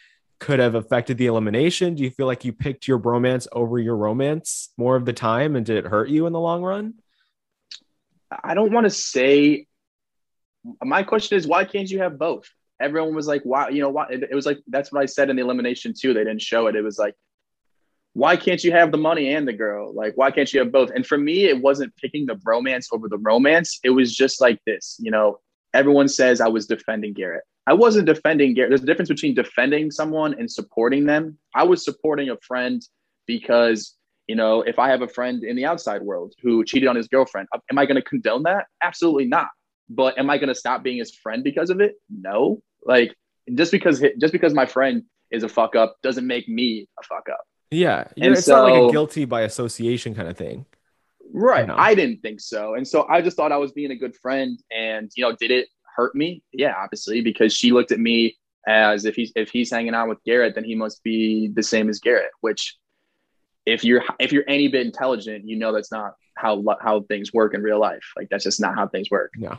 [0.41, 3.97] could have affected the elimination do you feel like you picked your bromance over your
[3.97, 6.95] romance more of the time and did it hurt you in the long run
[8.43, 9.67] I don't want to say.
[10.83, 12.51] My question is, why can't you have both?
[12.85, 13.71] Everyone was like, why?
[13.71, 14.07] You know, why?
[14.11, 16.13] It, it was like that's what I said in the elimination too.
[16.13, 16.77] They didn't show it.
[16.77, 17.15] It was like,
[18.13, 19.93] why can't you have the money and the girl?
[19.95, 20.91] Like, why can't you have both?
[20.91, 23.81] And for me, it wasn't picking the bromance over the romance.
[23.83, 24.97] It was just like this.
[25.01, 25.41] You know,
[25.73, 27.45] everyone says I was defending Garrett.
[27.67, 28.71] I wasn't defending Garrett.
[28.71, 31.39] There's a difference between defending someone and supporting them.
[31.55, 32.87] I was supporting a friend
[33.27, 36.97] because you know, if I have a friend in the outside world who cheated on
[36.97, 38.67] his girlfriend, am I going to condone that?
[38.83, 39.49] Absolutely not.
[39.91, 41.97] But am I going to stop being his friend because of it?
[42.09, 42.63] No.
[42.85, 43.15] Like
[43.55, 47.29] just because just because my friend is a fuck up doesn't make me a fuck
[47.31, 47.41] up.
[47.71, 50.67] Yeah, and it's so, not like a guilty by association kind of thing.
[51.35, 51.69] Right.
[51.69, 52.75] I didn't think so.
[52.75, 54.57] And so I just thought I was being a good friend.
[54.75, 55.67] And, you know, did it
[55.97, 56.45] hurt me?
[56.53, 58.37] Yeah, obviously, because she looked at me
[58.69, 61.89] as if he's if he's hanging out with Garrett, then he must be the same
[61.89, 62.77] as Garrett, which
[63.67, 67.53] if you're if you're any bit intelligent, you know that's not how how things work
[67.53, 68.05] in real life.
[68.17, 69.33] Like that's just not how things work.
[69.37, 69.57] Yeah.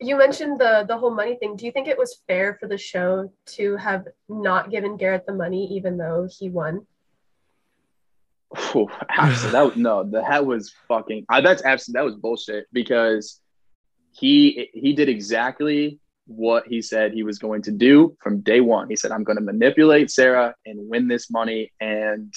[0.00, 1.56] You mentioned the the whole money thing.
[1.56, 5.34] Do you think it was fair for the show to have not given Garrett the
[5.34, 6.86] money even though he won?
[8.56, 9.50] Oh, absolutely.
[9.50, 11.26] that no, that was fucking.
[11.28, 13.40] Uh, that's absolutely that was bullshit because
[14.12, 18.88] he he did exactly what he said he was going to do from day one.
[18.88, 22.32] He said, "I'm going to manipulate Sarah and win this money." And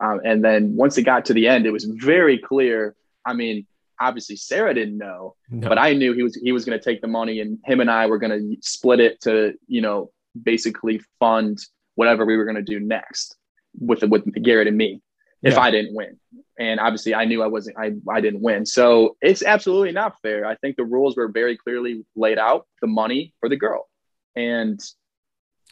[0.00, 2.94] um, and then once it got to the end, it was very clear.
[3.26, 3.66] I mean,
[4.02, 5.68] obviously Sarah didn't know, no.
[5.68, 7.90] but I knew he was he was going to take the money, and him and
[7.90, 10.10] I were going to split it to you know
[10.40, 11.58] basically fund
[11.94, 13.36] whatever we were going to do next
[13.78, 15.00] with with Garrett and me
[15.42, 15.60] if yeah.
[15.60, 16.18] I didn't win.
[16.58, 18.64] And obviously I knew I wasn't I, I didn't win.
[18.64, 20.46] So it's absolutely not fair.
[20.46, 23.88] I think the rules were very clearly laid out, the money for the girl.
[24.36, 24.80] And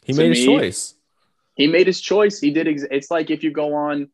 [0.03, 0.95] he made me, his choice.
[1.55, 2.39] He made his choice.
[2.39, 4.09] He did ex- it's like if you go on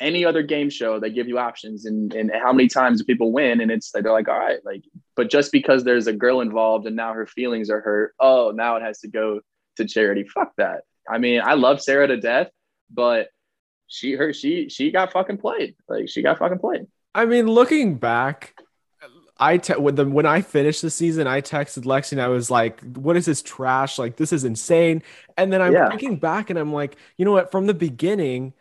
[0.00, 3.32] any other game show they give you options and, and how many times do people
[3.32, 4.84] win and it's like they're like all right like
[5.16, 8.76] but just because there's a girl involved and now her feelings are hurt oh now
[8.76, 9.40] it has to go
[9.76, 12.48] to charity fuck that i mean i love sarah to death
[12.90, 13.28] but
[13.88, 15.74] she her she she got fucking played.
[15.88, 16.86] Like she got fucking played.
[17.14, 18.54] I mean, looking back,
[19.38, 22.50] I te- when the when I finished the season, I texted Lexy and I was
[22.50, 23.98] like, "What is this trash?
[23.98, 25.02] Like this is insane."
[25.36, 25.88] And then I'm yeah.
[25.88, 27.50] thinking back and I'm like, you know what?
[27.50, 28.52] From the beginning,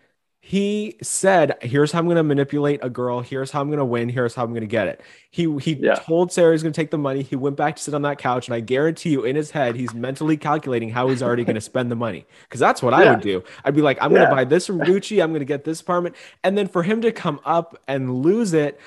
[0.48, 3.20] he said, "Here's how I'm going to manipulate a girl.
[3.20, 4.08] Here's how I'm going to win.
[4.08, 5.96] Here's how I'm going to get it." He he yeah.
[5.96, 7.22] told Sarah he's going to take the money.
[7.22, 9.76] He went back to sit on that couch, and I guarantee you, in his head,
[9.76, 12.26] he's mentally calculating how he's already going to spend the money.
[12.44, 13.00] Because that's what yeah.
[13.00, 13.44] I would do.
[13.66, 14.20] I'd be like, "I'm yeah.
[14.20, 15.22] going to buy this from Gucci.
[15.22, 18.54] I'm going to get this apartment," and then for him to come up and lose
[18.54, 18.80] it.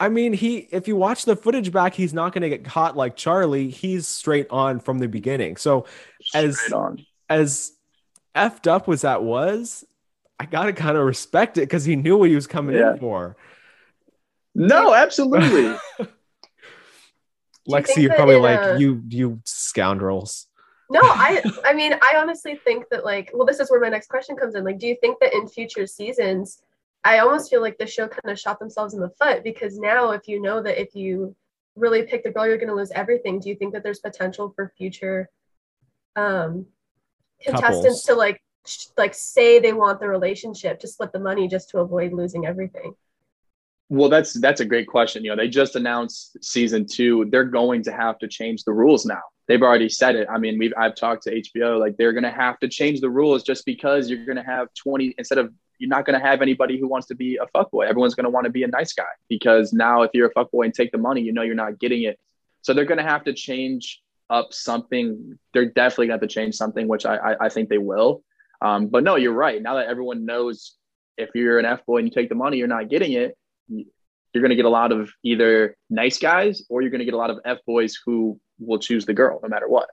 [0.00, 2.96] I mean, he if you watch the footage back, he's not going to get caught
[2.96, 3.70] like Charlie.
[3.70, 5.56] He's straight on from the beginning.
[5.56, 5.86] So
[6.20, 7.06] straight as on.
[7.28, 7.74] as
[8.34, 9.84] effed up as that was,
[10.38, 12.92] I gotta kind of respect it because he knew what he was coming yeah.
[12.92, 13.36] in for.
[14.54, 15.76] No, absolutely.
[17.68, 18.80] Lexy, you're probably like a...
[18.80, 20.46] you, you scoundrels.
[20.90, 24.08] No, I, I mean, I honestly think that like, well, this is where my next
[24.08, 24.64] question comes in.
[24.64, 26.62] Like, do you think that in future seasons,
[27.04, 30.12] I almost feel like the show kind of shot themselves in the foot because now,
[30.12, 31.36] if you know that if you
[31.76, 33.38] really pick the girl, you're going to lose everything.
[33.38, 35.28] Do you think that there's potential for future
[36.16, 36.66] um,
[37.42, 38.04] contestants Couples.
[38.04, 38.42] to like
[38.96, 42.94] like say they want the relationship to split the money just to avoid losing everything?
[43.90, 45.24] Well, that's that's a great question.
[45.24, 47.26] You know, they just announced season two.
[47.30, 49.22] They're going to have to change the rules now.
[49.46, 50.28] They've already said it.
[50.30, 51.80] I mean, we've I've talked to HBO.
[51.80, 54.68] Like they're going to have to change the rules just because you're going to have
[54.74, 57.86] 20 instead of you're not going to have anybody who wants to be a fuckboy.
[57.88, 60.66] Everyone's going to want to be a nice guy because now if you're a fuckboy
[60.66, 62.18] and take the money, you know you're not getting it.
[62.62, 65.38] So they're going to have to change up something.
[65.54, 68.22] They're definitely going to have to change something, which I, I, I think they will.
[68.60, 69.62] Um, but no, you're right.
[69.62, 70.74] Now that everyone knows
[71.16, 73.36] if you're an F boy and you take the money, you're not getting it.
[73.68, 77.14] You're going to get a lot of either nice guys or you're going to get
[77.14, 79.88] a lot of F boys who will choose the girl no matter what.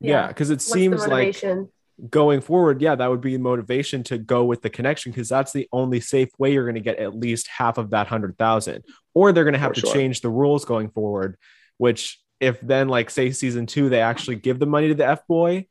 [0.00, 1.42] Yeah, because it What's seems like
[2.10, 5.68] going forward, yeah, that would be motivation to go with the connection because that's the
[5.72, 8.84] only safe way you're going to get at least half of that hundred thousand.
[9.14, 9.94] Or they're going to have For to sure.
[9.94, 11.36] change the rules going forward,
[11.78, 15.26] which if then like say season two they actually give the money to the F
[15.28, 15.66] boy,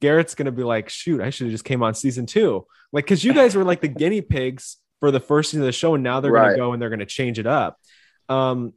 [0.00, 2.66] Garrett's gonna be like, shoot, I should have just came on season two.
[2.92, 5.72] Like, cause you guys were like the guinea pigs for the first season of the
[5.72, 6.48] show, and now they're right.
[6.48, 7.78] gonna go and they're gonna change it up.
[8.28, 8.72] Um,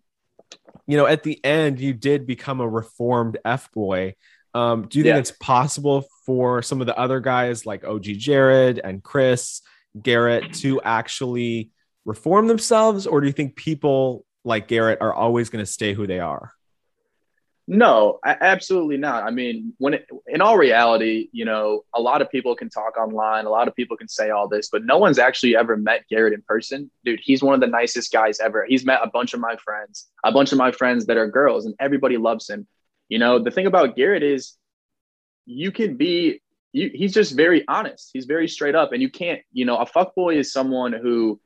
[0.86, 4.15] you know, at the end, you did become a reformed F boy.
[4.54, 5.20] Um, do you think yeah.
[5.20, 9.62] it's possible for some of the other guys like OG Jared and Chris
[10.02, 11.72] Garrett to actually
[12.06, 16.08] reform themselves, or do you think people like Garrett are always going to stay who
[16.08, 16.54] they are?
[17.70, 19.24] No, absolutely not.
[19.26, 22.98] I mean, when it, in all reality, you know, a lot of people can talk
[22.98, 26.06] online, a lot of people can say all this, but no one's actually ever met
[26.10, 26.90] Garrett in person.
[27.04, 28.66] Dude, he's one of the nicest guys ever.
[28.66, 31.66] He's met a bunch of my friends, a bunch of my friends that are girls,
[31.66, 32.66] and everybody loves him.
[33.10, 34.54] You know, the thing about Garrett is
[35.46, 38.12] you can be you, he's just very honest.
[38.14, 41.42] He's very straight up, and you can't, you know, a fuck boy is someone who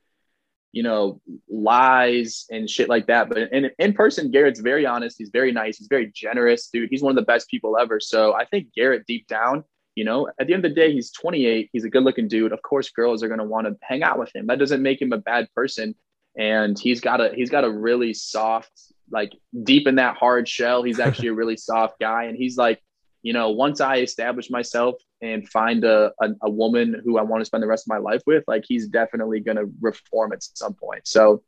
[0.71, 3.29] you know, lies and shit like that.
[3.29, 5.17] But in, in person, Garrett's very honest.
[5.17, 5.77] He's very nice.
[5.77, 6.89] He's very generous, dude.
[6.89, 7.99] He's one of the best people ever.
[7.99, 9.63] So I think Garrett, deep down,
[9.95, 11.69] you know, at the end of the day, he's 28.
[11.73, 12.53] He's a good looking dude.
[12.53, 14.47] Of course, girls are going to want to hang out with him.
[14.47, 15.95] That doesn't make him a bad person.
[16.37, 18.71] And he's got a he's got a really soft,
[19.11, 20.81] like deep in that hard shell.
[20.81, 22.25] He's actually a really soft guy.
[22.25, 22.81] And he's like,
[23.23, 27.41] you know, once I establish myself and find a, a, a woman who I want
[27.41, 30.43] to spend the rest of my life with, like he's definitely going to reform at
[30.43, 31.07] some point.
[31.07, 31.43] So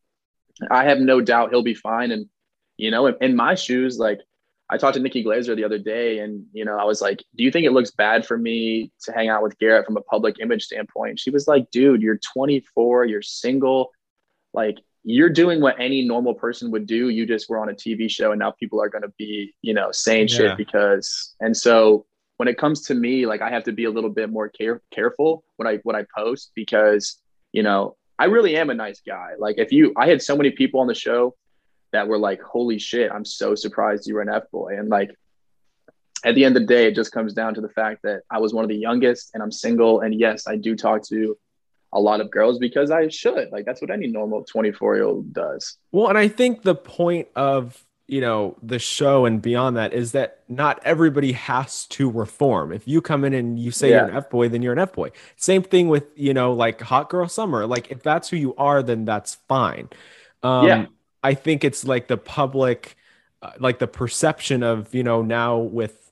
[0.69, 2.11] I have no doubt he'll be fine.
[2.11, 2.27] And,
[2.77, 4.19] you know, in, in my shoes, like
[4.69, 7.43] I talked to Nikki Glazer the other day and, you know, I was like, do
[7.43, 10.35] you think it looks bad for me to hang out with Garrett from a public
[10.39, 11.19] image standpoint?
[11.19, 13.91] She was like, dude, you're 24, you're single.
[14.53, 17.09] Like you're doing what any normal person would do.
[17.09, 19.73] You just were on a TV show and now people are going to be, you
[19.73, 20.37] know, saying yeah.
[20.37, 22.05] shit because, and so
[22.37, 24.81] when it comes to me, like I have to be a little bit more care-
[24.91, 29.31] careful when I, what I post because, you know, I really am a nice guy.
[29.37, 31.35] Like if you, I had so many people on the show
[31.91, 34.77] that were like, holy shit, I'm so surprised you were an F boy.
[34.77, 35.11] And like,
[36.25, 38.39] at the end of the day, it just comes down to the fact that I
[38.39, 39.99] was one of the youngest and I'm single.
[39.99, 41.37] And yes, I do talk to
[41.93, 43.51] a lot of girls because I should.
[43.51, 45.77] Like that's what any normal 24 year old does.
[45.91, 50.11] Well, and I think the point of you know the show and beyond that is
[50.11, 54.01] that not everybody has to reform if you come in and you say yeah.
[54.01, 57.29] you're an f-boy then you're an f-boy same thing with you know like hot girl
[57.29, 59.89] summer like if that's who you are then that's fine
[60.43, 60.85] um yeah.
[61.23, 62.97] i think it's like the public
[63.41, 66.02] uh, like the perception of you know now with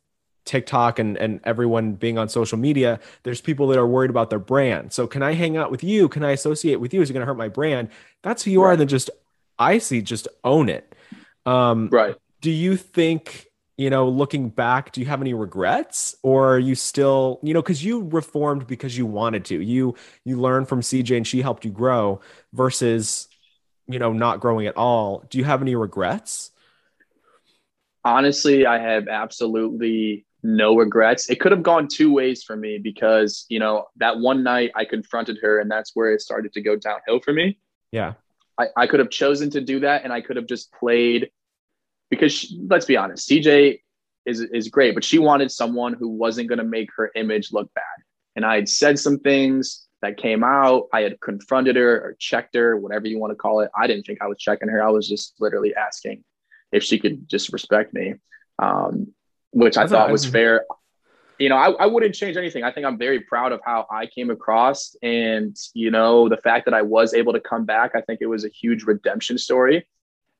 [0.45, 4.39] TikTok and, and everyone being on social media, there's people that are worried about their
[4.39, 4.91] brand.
[4.93, 6.09] So can I hang out with you?
[6.09, 7.01] Can I associate with you?
[7.01, 7.89] Is it going to hurt my brand?
[8.23, 8.71] That's who you right.
[8.71, 8.75] are.
[8.75, 9.09] Then just
[9.59, 10.95] I see, just own it.
[11.45, 12.15] Um, right.
[12.41, 16.73] Do you think, you know, looking back, do you have any regrets or are you
[16.73, 21.17] still, you know, cause you reformed because you wanted to, you, you learned from CJ
[21.17, 22.19] and she helped you grow
[22.53, 23.27] versus,
[23.87, 25.23] you know, not growing at all.
[25.29, 26.51] Do you have any regrets?
[28.03, 31.29] Honestly, I have absolutely no regrets.
[31.29, 34.85] It could have gone two ways for me because, you know, that one night I
[34.85, 37.59] confronted her and that's where it started to go downhill for me.
[37.91, 38.13] Yeah.
[38.57, 41.29] I, I could have chosen to do that and I could have just played
[42.09, 43.81] because she, let's be honest, CJ
[44.25, 47.71] is, is great, but she wanted someone who wasn't going to make her image look
[47.73, 47.83] bad.
[48.35, 50.87] And I had said some things that came out.
[50.93, 53.69] I had confronted her or checked her, whatever you want to call it.
[53.77, 54.83] I didn't think I was checking her.
[54.83, 56.23] I was just literally asking
[56.71, 58.15] if she could just respect me.
[58.59, 59.13] Um,
[59.51, 60.65] which I, I thought was fair.
[61.39, 62.63] You know, I, I wouldn't change anything.
[62.63, 64.95] I think I'm very proud of how I came across.
[65.01, 68.27] And, you know, the fact that I was able to come back, I think it
[68.27, 69.87] was a huge redemption story.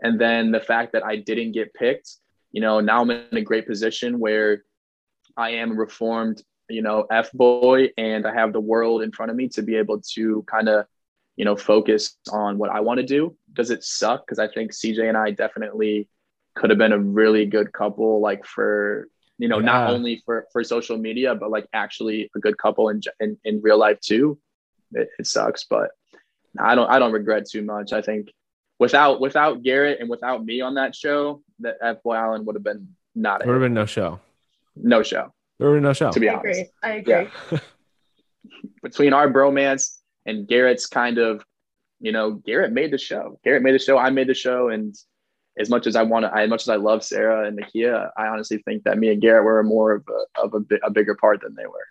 [0.02, 2.18] And then the fact that I didn't get picked,
[2.52, 4.64] you know, now I'm in a great position where
[5.38, 9.36] I am reformed, you know, F boy, and I have the world in front of
[9.38, 10.86] me to be able to kind of,
[11.36, 13.36] you know, focus on what I want to do.
[13.54, 14.26] Does it suck?
[14.26, 16.10] Because I think CJ and I definitely
[16.56, 19.66] could have been a really good couple, like for you know, yeah.
[19.66, 23.62] not only for for social media, but like actually a good couple in in, in
[23.62, 24.38] real life too.
[24.92, 25.92] It, it sucks, but
[26.60, 27.94] I don't I don't regret too much.
[27.94, 28.32] I think
[28.80, 32.64] without without Garrett and without me on that show, that F Boy Island would have
[32.64, 33.42] been not.
[33.42, 34.20] it Would have been no show.
[34.76, 35.34] No show.
[35.58, 36.12] There would have been no show.
[36.12, 36.70] To be I honest, agree.
[36.84, 37.30] I agree.
[37.52, 37.60] Yeah.
[38.84, 41.44] Between our bromance and Garrett's kind of,
[42.00, 43.40] you know, Garrett made the show.
[43.44, 43.98] Garrett made the show.
[43.98, 44.96] I made the show, and
[45.62, 48.28] as much as I want to, as much as I love Sarah and Nakia, I
[48.28, 51.42] honestly think that me and Garrett were more of a of a, a bigger part
[51.42, 51.88] than they were.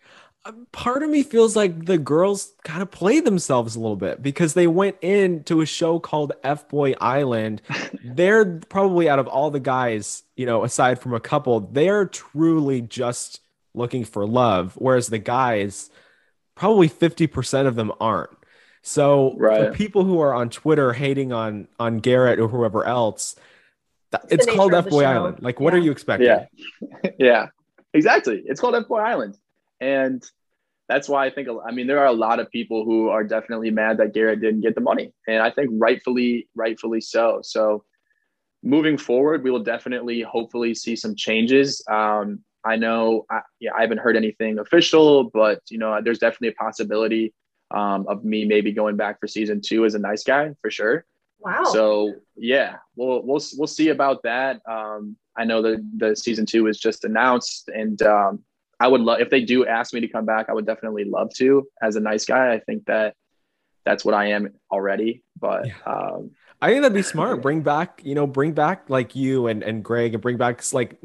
[0.47, 4.23] Um, part of me feels like the girls kind of played themselves a little bit
[4.23, 7.63] because they went into a show called F Boy Island.
[8.05, 12.81] they're probably out of all the guys, you know, aside from a couple, they're truly
[12.81, 13.41] just
[13.75, 15.91] looking for love, whereas the guys,
[16.55, 18.31] probably fifty percent of them aren't.
[18.83, 19.67] So right.
[19.67, 23.37] for people who are on Twitter hating on on Garrett or whoever else,
[24.13, 25.39] it's, it's called F Boy Island.
[25.41, 25.81] Like, what yeah.
[25.81, 26.29] are you expecting?
[26.29, 26.47] Yeah,
[27.19, 27.47] yeah,
[27.95, 28.43] exactly.
[28.47, 29.37] It's called F Boy Island,
[29.81, 30.23] and
[30.89, 31.49] that's why I think.
[31.67, 34.63] I mean, there are a lot of people who are definitely mad that Garrett didn't
[34.63, 37.41] get the money, and I think rightfully, rightfully so.
[37.43, 37.85] So,
[38.63, 41.83] moving forward, we will definitely, hopefully, see some changes.
[41.91, 46.49] Um, I know, I, yeah, I haven't heard anything official, but you know, there's definitely
[46.49, 47.33] a possibility
[47.71, 51.05] um, of me maybe going back for season two as a nice guy for sure.
[51.41, 51.65] Wow.
[51.65, 54.61] So yeah, we'll we'll we'll see about that.
[54.69, 58.45] Um, I know that the season two is just announced, and um,
[58.79, 60.49] I would love if they do ask me to come back.
[60.49, 62.53] I would definitely love to as a nice guy.
[62.53, 63.15] I think that
[63.85, 65.23] that's what I am already.
[65.39, 65.75] But yeah.
[65.87, 67.41] um, I think that'd be smart.
[67.41, 70.99] Bring back, you know, bring back like you and, and Greg and bring back like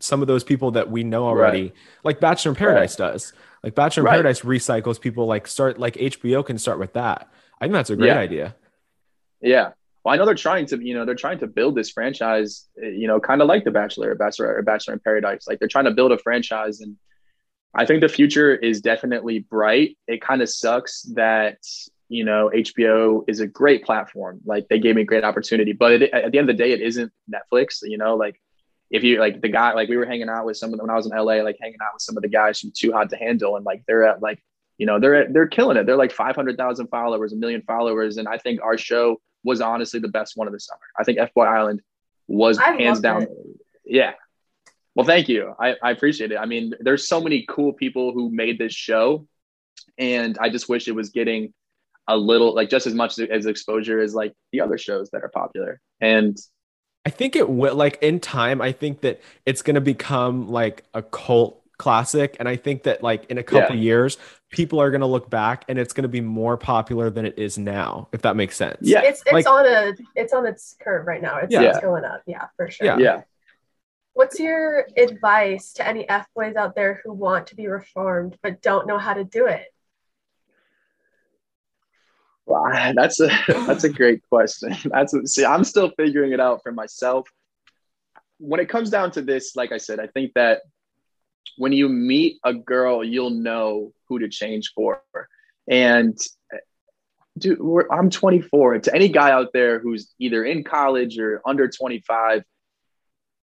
[0.00, 1.72] some of those people that we know already, right.
[2.04, 3.12] like Bachelor in Paradise right.
[3.12, 3.32] does.
[3.62, 4.12] Like Bachelor in right.
[4.12, 7.30] Paradise recycles people like start like HBO can start with that.
[7.60, 8.18] I think that's a great yeah.
[8.18, 8.56] idea.
[9.40, 9.70] Yeah.
[10.08, 12.88] Well, I know they're trying to, you know, they're trying to build this franchise, eh,
[12.88, 15.46] you know, kind of like The Bachelor, or Bachelor, or Bachelor in Paradise.
[15.46, 16.96] Like they're trying to build a franchise, and
[17.74, 19.98] I think the future is definitely bright.
[20.06, 21.58] It kind of sucks that
[22.08, 24.40] you know, HBO is a great platform.
[24.46, 26.72] Like they gave me a great opportunity, but it, at the end of the day,
[26.72, 27.80] it isn't Netflix.
[27.82, 28.40] You know, like
[28.90, 30.90] if you like the guy, like we were hanging out with some of them when
[30.90, 33.10] I was in LA, like hanging out with some of the guys from Too Hot
[33.10, 34.42] to Handle, and like they're at like,
[34.78, 35.84] you know, they're they're killing it.
[35.84, 39.60] They're like five hundred thousand followers, a million followers, and I think our show was
[39.60, 40.80] honestly the best one of the summer.
[40.98, 41.80] I think F Boy Island
[42.26, 43.22] was I hands down.
[43.22, 43.30] it.
[43.84, 44.12] Yeah.
[44.94, 45.54] Well, thank you.
[45.60, 46.36] I, I appreciate it.
[46.38, 49.26] I mean, there's so many cool people who made this show,
[49.96, 51.54] and I just wish it was getting
[52.08, 55.28] a little like just as much as exposure as like the other shows that are
[55.28, 55.80] popular.
[56.00, 56.36] And
[57.06, 61.02] I think it will like in time, I think that it's gonna become like a
[61.02, 62.36] cult classic.
[62.40, 63.82] And I think that like in a couple Yeah.
[63.82, 64.18] years,
[64.50, 68.08] people are gonna look back and it's gonna be more popular than it is now,
[68.12, 68.78] if that makes sense.
[68.80, 71.38] yeah, It's it's Like- on a it's on its curve right now.
[71.38, 71.62] It's, Yeah.
[71.64, 72.22] it's going up.
[72.26, 72.86] Yeah, for sure.
[72.86, 72.98] Yeah.
[72.98, 73.22] yeah.
[74.14, 78.60] What's your advice to any F boys out there who want to be reformed but
[78.62, 79.66] don't know how to do it?
[82.46, 83.28] Wow, that's a
[83.66, 84.74] that's a great question.
[84.84, 87.28] That's a, see, I'm still figuring it out for myself.
[88.38, 90.62] When it comes down to this, like I said, I think that
[91.56, 95.02] when you meet a girl, you'll know who to change for.
[95.68, 96.18] And
[97.38, 97.58] dude,
[97.90, 98.80] I'm 24.
[98.80, 102.42] To any guy out there who's either in college or under 25,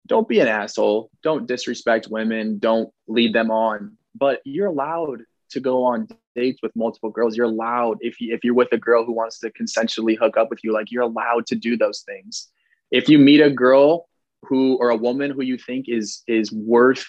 [0.07, 1.09] don't be an asshole.
[1.23, 2.59] Don't disrespect women.
[2.59, 3.97] Don't lead them on.
[4.13, 7.35] But you're allowed to go on dates with multiple girls.
[7.35, 10.49] You're allowed if you if you're with a girl who wants to consensually hook up
[10.49, 12.49] with you, like you're allowed to do those things.
[12.91, 14.07] If you meet a girl
[14.43, 17.05] who or a woman who you think is is worth,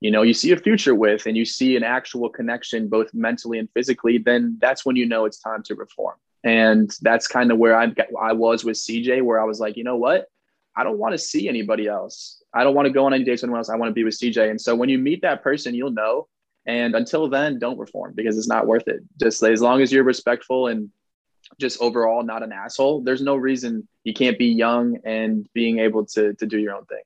[0.00, 3.58] you know, you see a future with and you see an actual connection both mentally
[3.58, 6.16] and physically, then that's when you know it's time to reform.
[6.44, 9.84] And that's kind of where I I was with CJ where I was like, you
[9.84, 10.26] know what?
[10.76, 12.42] I don't want to see anybody else.
[12.54, 13.68] I don't want to go on any dates with anyone else.
[13.68, 14.50] I want to be with CJ.
[14.50, 16.28] And so when you meet that person, you'll know.
[16.66, 19.00] And until then, don't reform because it's not worth it.
[19.18, 20.90] Just as long as you're respectful and
[21.58, 26.06] just overall not an asshole, there's no reason you can't be young and being able
[26.06, 27.02] to to do your own thing.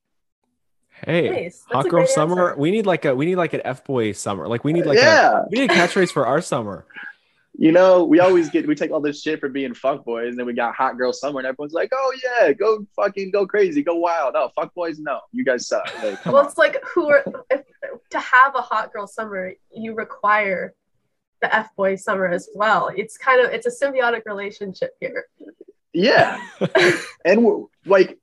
[1.04, 1.64] Hey, Nice.
[1.70, 2.50] Hot girl summer.
[2.50, 2.60] answer.
[2.60, 4.46] We need like a we need like an F boy summer.
[4.48, 6.84] Like we need like a yeah, we need a catchphrase for our summer.
[7.58, 10.38] you know, we always get we take all this shit for being fuck boys, and
[10.38, 13.82] then we got hot girl summer, and everyone's like, "Oh yeah, go fucking go crazy,
[13.82, 15.84] go wild." Oh, fuck boys, no, you guys suck.
[16.02, 16.46] Like, Well, on.
[16.46, 17.62] it's like who are if,
[18.10, 20.72] to have a hot girl summer, you require
[21.40, 22.90] the F boy summer as well.
[22.96, 25.26] It's kind of it's a symbiotic relationship here.
[25.92, 26.38] Yeah,
[27.24, 28.18] and we're- like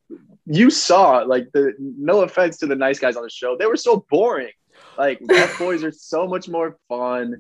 [0.52, 3.78] you saw, like the no offense to the nice guys on the show, they were
[3.78, 4.52] so boring.
[4.98, 7.36] Like F boys are so much more fun.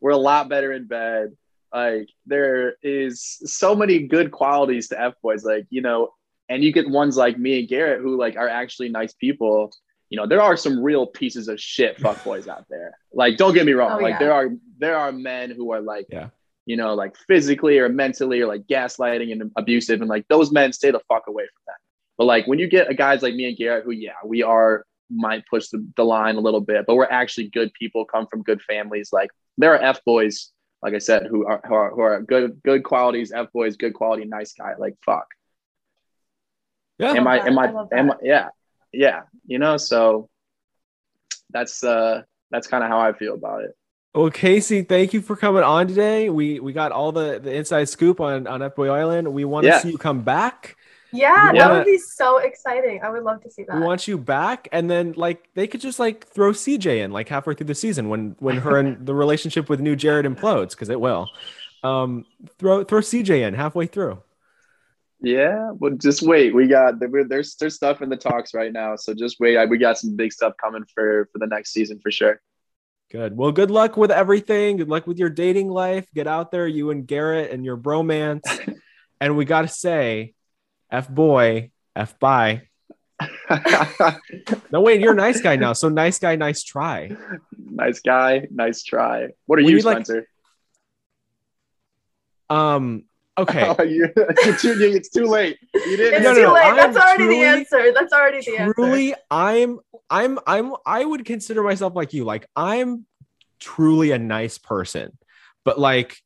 [0.00, 1.30] We're a lot better in bed.
[1.72, 5.42] Like there is so many good qualities to F boys.
[5.44, 6.10] Like you know,
[6.50, 9.72] and you get ones like me and Garrett who like are actually nice people.
[10.10, 12.98] You know, there are some real pieces of shit fuck boys out there.
[13.12, 13.98] Like, don't get me wrong.
[13.98, 14.18] Oh, like yeah.
[14.18, 16.28] there are there are men who are like Yeah.
[16.66, 20.02] you know, like physically or mentally or like gaslighting and abusive.
[20.02, 21.76] And like those men stay the fuck away from that.
[22.16, 24.84] But like when you get a guys like me and Garrett, who, yeah, we are,
[25.10, 28.42] might push the, the line a little bit, but we're actually good people, come from
[28.42, 29.10] good families.
[29.12, 30.50] Like there are F boys,
[30.82, 33.94] like I said, who are, who are, who are good, good qualities, F boys, good
[33.94, 34.74] quality, nice guy.
[34.78, 35.26] Like, fuck.
[36.98, 37.12] Yeah.
[37.12, 37.48] Am I, that.
[37.48, 38.48] am I I, am I, yeah,
[38.92, 40.28] yeah, you know, so
[41.50, 43.76] that's, uh, that's kind of how I feel about it.
[44.14, 46.30] Well, Casey, thank you for coming on today.
[46.30, 49.32] We we got all the, the inside scoop on on F Boy Island.
[49.32, 49.80] We want to Yeah.
[49.80, 50.76] see you come back.
[51.14, 53.00] Yeah, that wanna- would be so exciting.
[53.02, 53.76] I would love to see that.
[53.76, 57.28] We want you back, and then like they could just like throw CJ in like
[57.28, 60.88] halfway through the season when when her and the relationship with new Jared implodes because
[60.88, 61.28] it will.
[61.82, 62.24] Um,
[62.58, 64.22] throw throw CJ in halfway through.
[65.20, 66.54] Yeah, but just wait.
[66.54, 69.56] We got there's there's stuff in the talks right now, so just wait.
[69.56, 72.40] I, we got some big stuff coming for for the next season for sure.
[73.10, 73.36] Good.
[73.36, 74.78] Well, good luck with everything.
[74.78, 76.06] Good luck with your dating life.
[76.14, 78.42] Get out there, you and Garrett and your bromance.
[79.20, 80.33] and we got to say,
[80.94, 82.62] F boy, F bye.
[84.70, 85.72] No, wait, you're a nice guy now.
[85.72, 87.10] So nice guy, nice try.
[87.58, 89.28] nice guy, nice try.
[89.46, 90.28] What are We you, need, like- Spencer?
[92.50, 93.04] Um,
[93.38, 93.74] okay.
[93.78, 95.58] Oh, you, it's, too, it's too late.
[95.74, 96.14] You didn't.
[96.14, 96.64] It's No, no, too no, late.
[96.64, 97.92] I'm That's already truly- the answer.
[97.92, 98.74] That's already the answer.
[98.74, 99.78] truly i'm
[100.10, 103.06] i'm i'm i would consider myself like you like i'm
[103.58, 105.16] truly a nice person
[105.64, 106.18] but like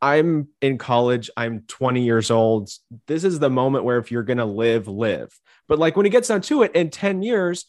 [0.00, 2.70] i'm in college i'm 20 years old
[3.06, 5.32] this is the moment where if you're gonna live live
[5.66, 7.64] but like when it gets down to it in 10 years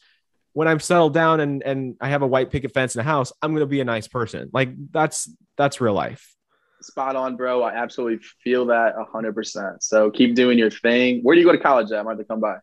[0.53, 3.31] when i'm settled down and and i have a white picket fence and a house
[3.41, 6.35] i'm gonna be a nice person like that's that's real life
[6.81, 7.61] Spot on, bro.
[7.61, 9.83] I absolutely feel that hundred percent.
[9.83, 11.19] So keep doing your thing.
[11.23, 11.99] Where do you go to college at?
[11.99, 12.55] I might have to come by.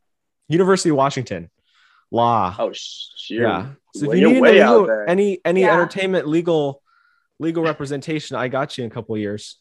[0.49, 1.51] university of washington
[2.11, 3.43] law Oh, shoot.
[3.43, 3.73] Yeah.
[3.95, 5.75] So if Well, you you're need any, way out any any Yeah.
[5.75, 6.81] entertainment legal
[7.39, 9.59] legal representation, I got you in a couple of years.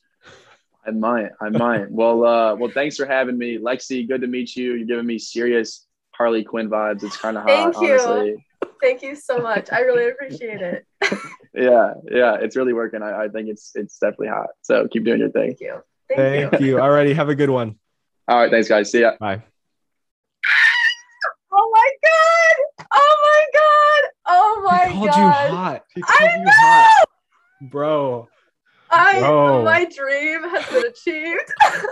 [0.85, 1.31] I might.
[1.41, 1.91] I might.
[1.91, 4.07] well, uh, well, thanks for having me, Lexy.
[4.07, 4.73] Good to meet you.
[4.73, 7.03] You're giving me serious Harley Quinn vibes.
[7.03, 7.73] It's kind of hot.
[7.73, 7.93] Thank you.
[7.93, 8.45] Honestly.
[8.81, 9.69] Thank you so much.
[9.71, 10.85] I really appreciate it.
[11.53, 13.01] yeah, yeah, it's really working.
[13.01, 14.49] I, I, think it's it's definitely hot.
[14.61, 15.55] So keep doing your thing.
[15.55, 15.81] Thank you.
[16.09, 16.67] Thank, Thank you.
[16.67, 16.75] you.
[16.75, 17.79] Alrighty, have a good one.
[18.27, 18.91] All right, thanks, guys.
[18.91, 19.13] See ya.
[19.19, 19.43] Bye.
[21.57, 22.87] Oh my god!
[22.91, 24.09] Oh my god!
[24.27, 24.91] Oh my god!
[24.91, 25.49] he called god!
[25.49, 25.83] you hot.
[25.95, 26.51] He called I you know!
[26.53, 27.07] hot,
[27.61, 28.27] bro.
[28.89, 29.63] I Bro.
[29.63, 31.53] my dream has been achieved.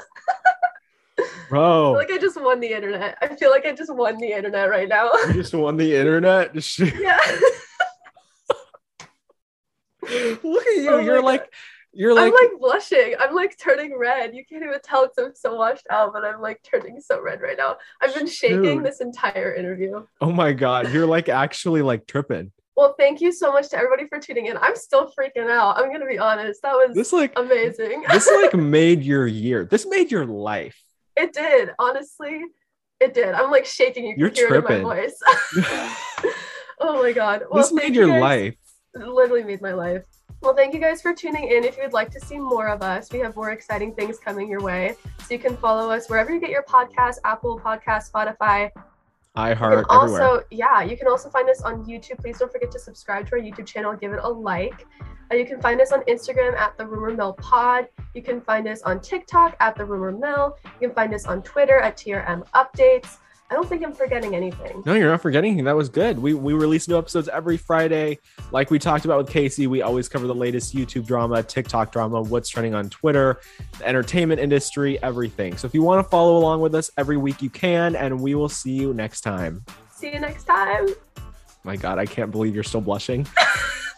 [1.49, 1.91] Bro.
[1.91, 3.17] I feel like I just won the internet.
[3.21, 5.11] I feel like I just won the internet right now.
[5.27, 6.55] You just won the internet?
[6.79, 7.19] yeah.
[10.01, 10.89] Look at you.
[10.89, 11.53] Oh you're like
[11.93, 13.13] you're like I'm like blushing.
[13.19, 14.33] I'm like turning red.
[14.33, 17.41] You can't even tell because I'm so washed out, but I'm like turning so red
[17.41, 17.77] right now.
[18.01, 18.83] I've been shaking Dude.
[18.83, 20.03] this entire interview.
[20.19, 22.51] Oh my god, you're like actually like tripping.
[22.75, 24.57] Well, thank you so much to everybody for tuning in.
[24.57, 25.77] I'm still freaking out.
[25.77, 26.61] I'm gonna be honest.
[26.63, 28.03] That was this like amazing.
[28.09, 29.65] this like made your year.
[29.65, 30.79] This made your life.
[31.15, 31.69] It did.
[31.77, 32.41] Honestly,
[32.99, 33.29] it did.
[33.29, 34.05] I'm like shaking.
[34.05, 34.83] You You're tripping.
[34.83, 35.15] my voice.
[36.79, 37.43] oh my god.
[37.49, 38.55] Well, this made your life.
[38.95, 40.05] Literally made my life.
[40.41, 41.63] Well, thank you guys for tuning in.
[41.63, 44.61] If you'd like to see more of us, we have more exciting things coming your
[44.61, 44.95] way.
[45.19, 48.69] So you can follow us wherever you get your podcast, Apple Podcast, Spotify,
[49.37, 50.29] iHeart, also, everywhere.
[50.29, 52.19] Also, yeah, you can also find us on YouTube.
[52.19, 54.85] Please don't forget to subscribe to our YouTube channel, give it a like.
[55.31, 57.87] Uh, you can find us on Instagram at the Rumor Mill Pod.
[58.13, 60.57] You can find us on TikTok at the Rumor Mill.
[60.63, 63.17] You can find us on Twitter at TRM Updates.
[63.49, 64.81] I don't think I'm forgetting anything.
[64.85, 65.65] No, you're not forgetting anything.
[65.65, 66.17] That was good.
[66.17, 68.17] We we release new episodes every Friday.
[68.51, 72.21] Like we talked about with Casey, we always cover the latest YouTube drama, TikTok drama,
[72.21, 73.39] what's trending on Twitter,
[73.77, 75.55] the entertainment industry, everything.
[75.57, 78.33] So if you want to follow along with us every week, you can, and we
[78.33, 79.63] will see you next time.
[79.91, 80.87] See you next time.
[81.63, 83.27] My God, I can't believe you're still blushing.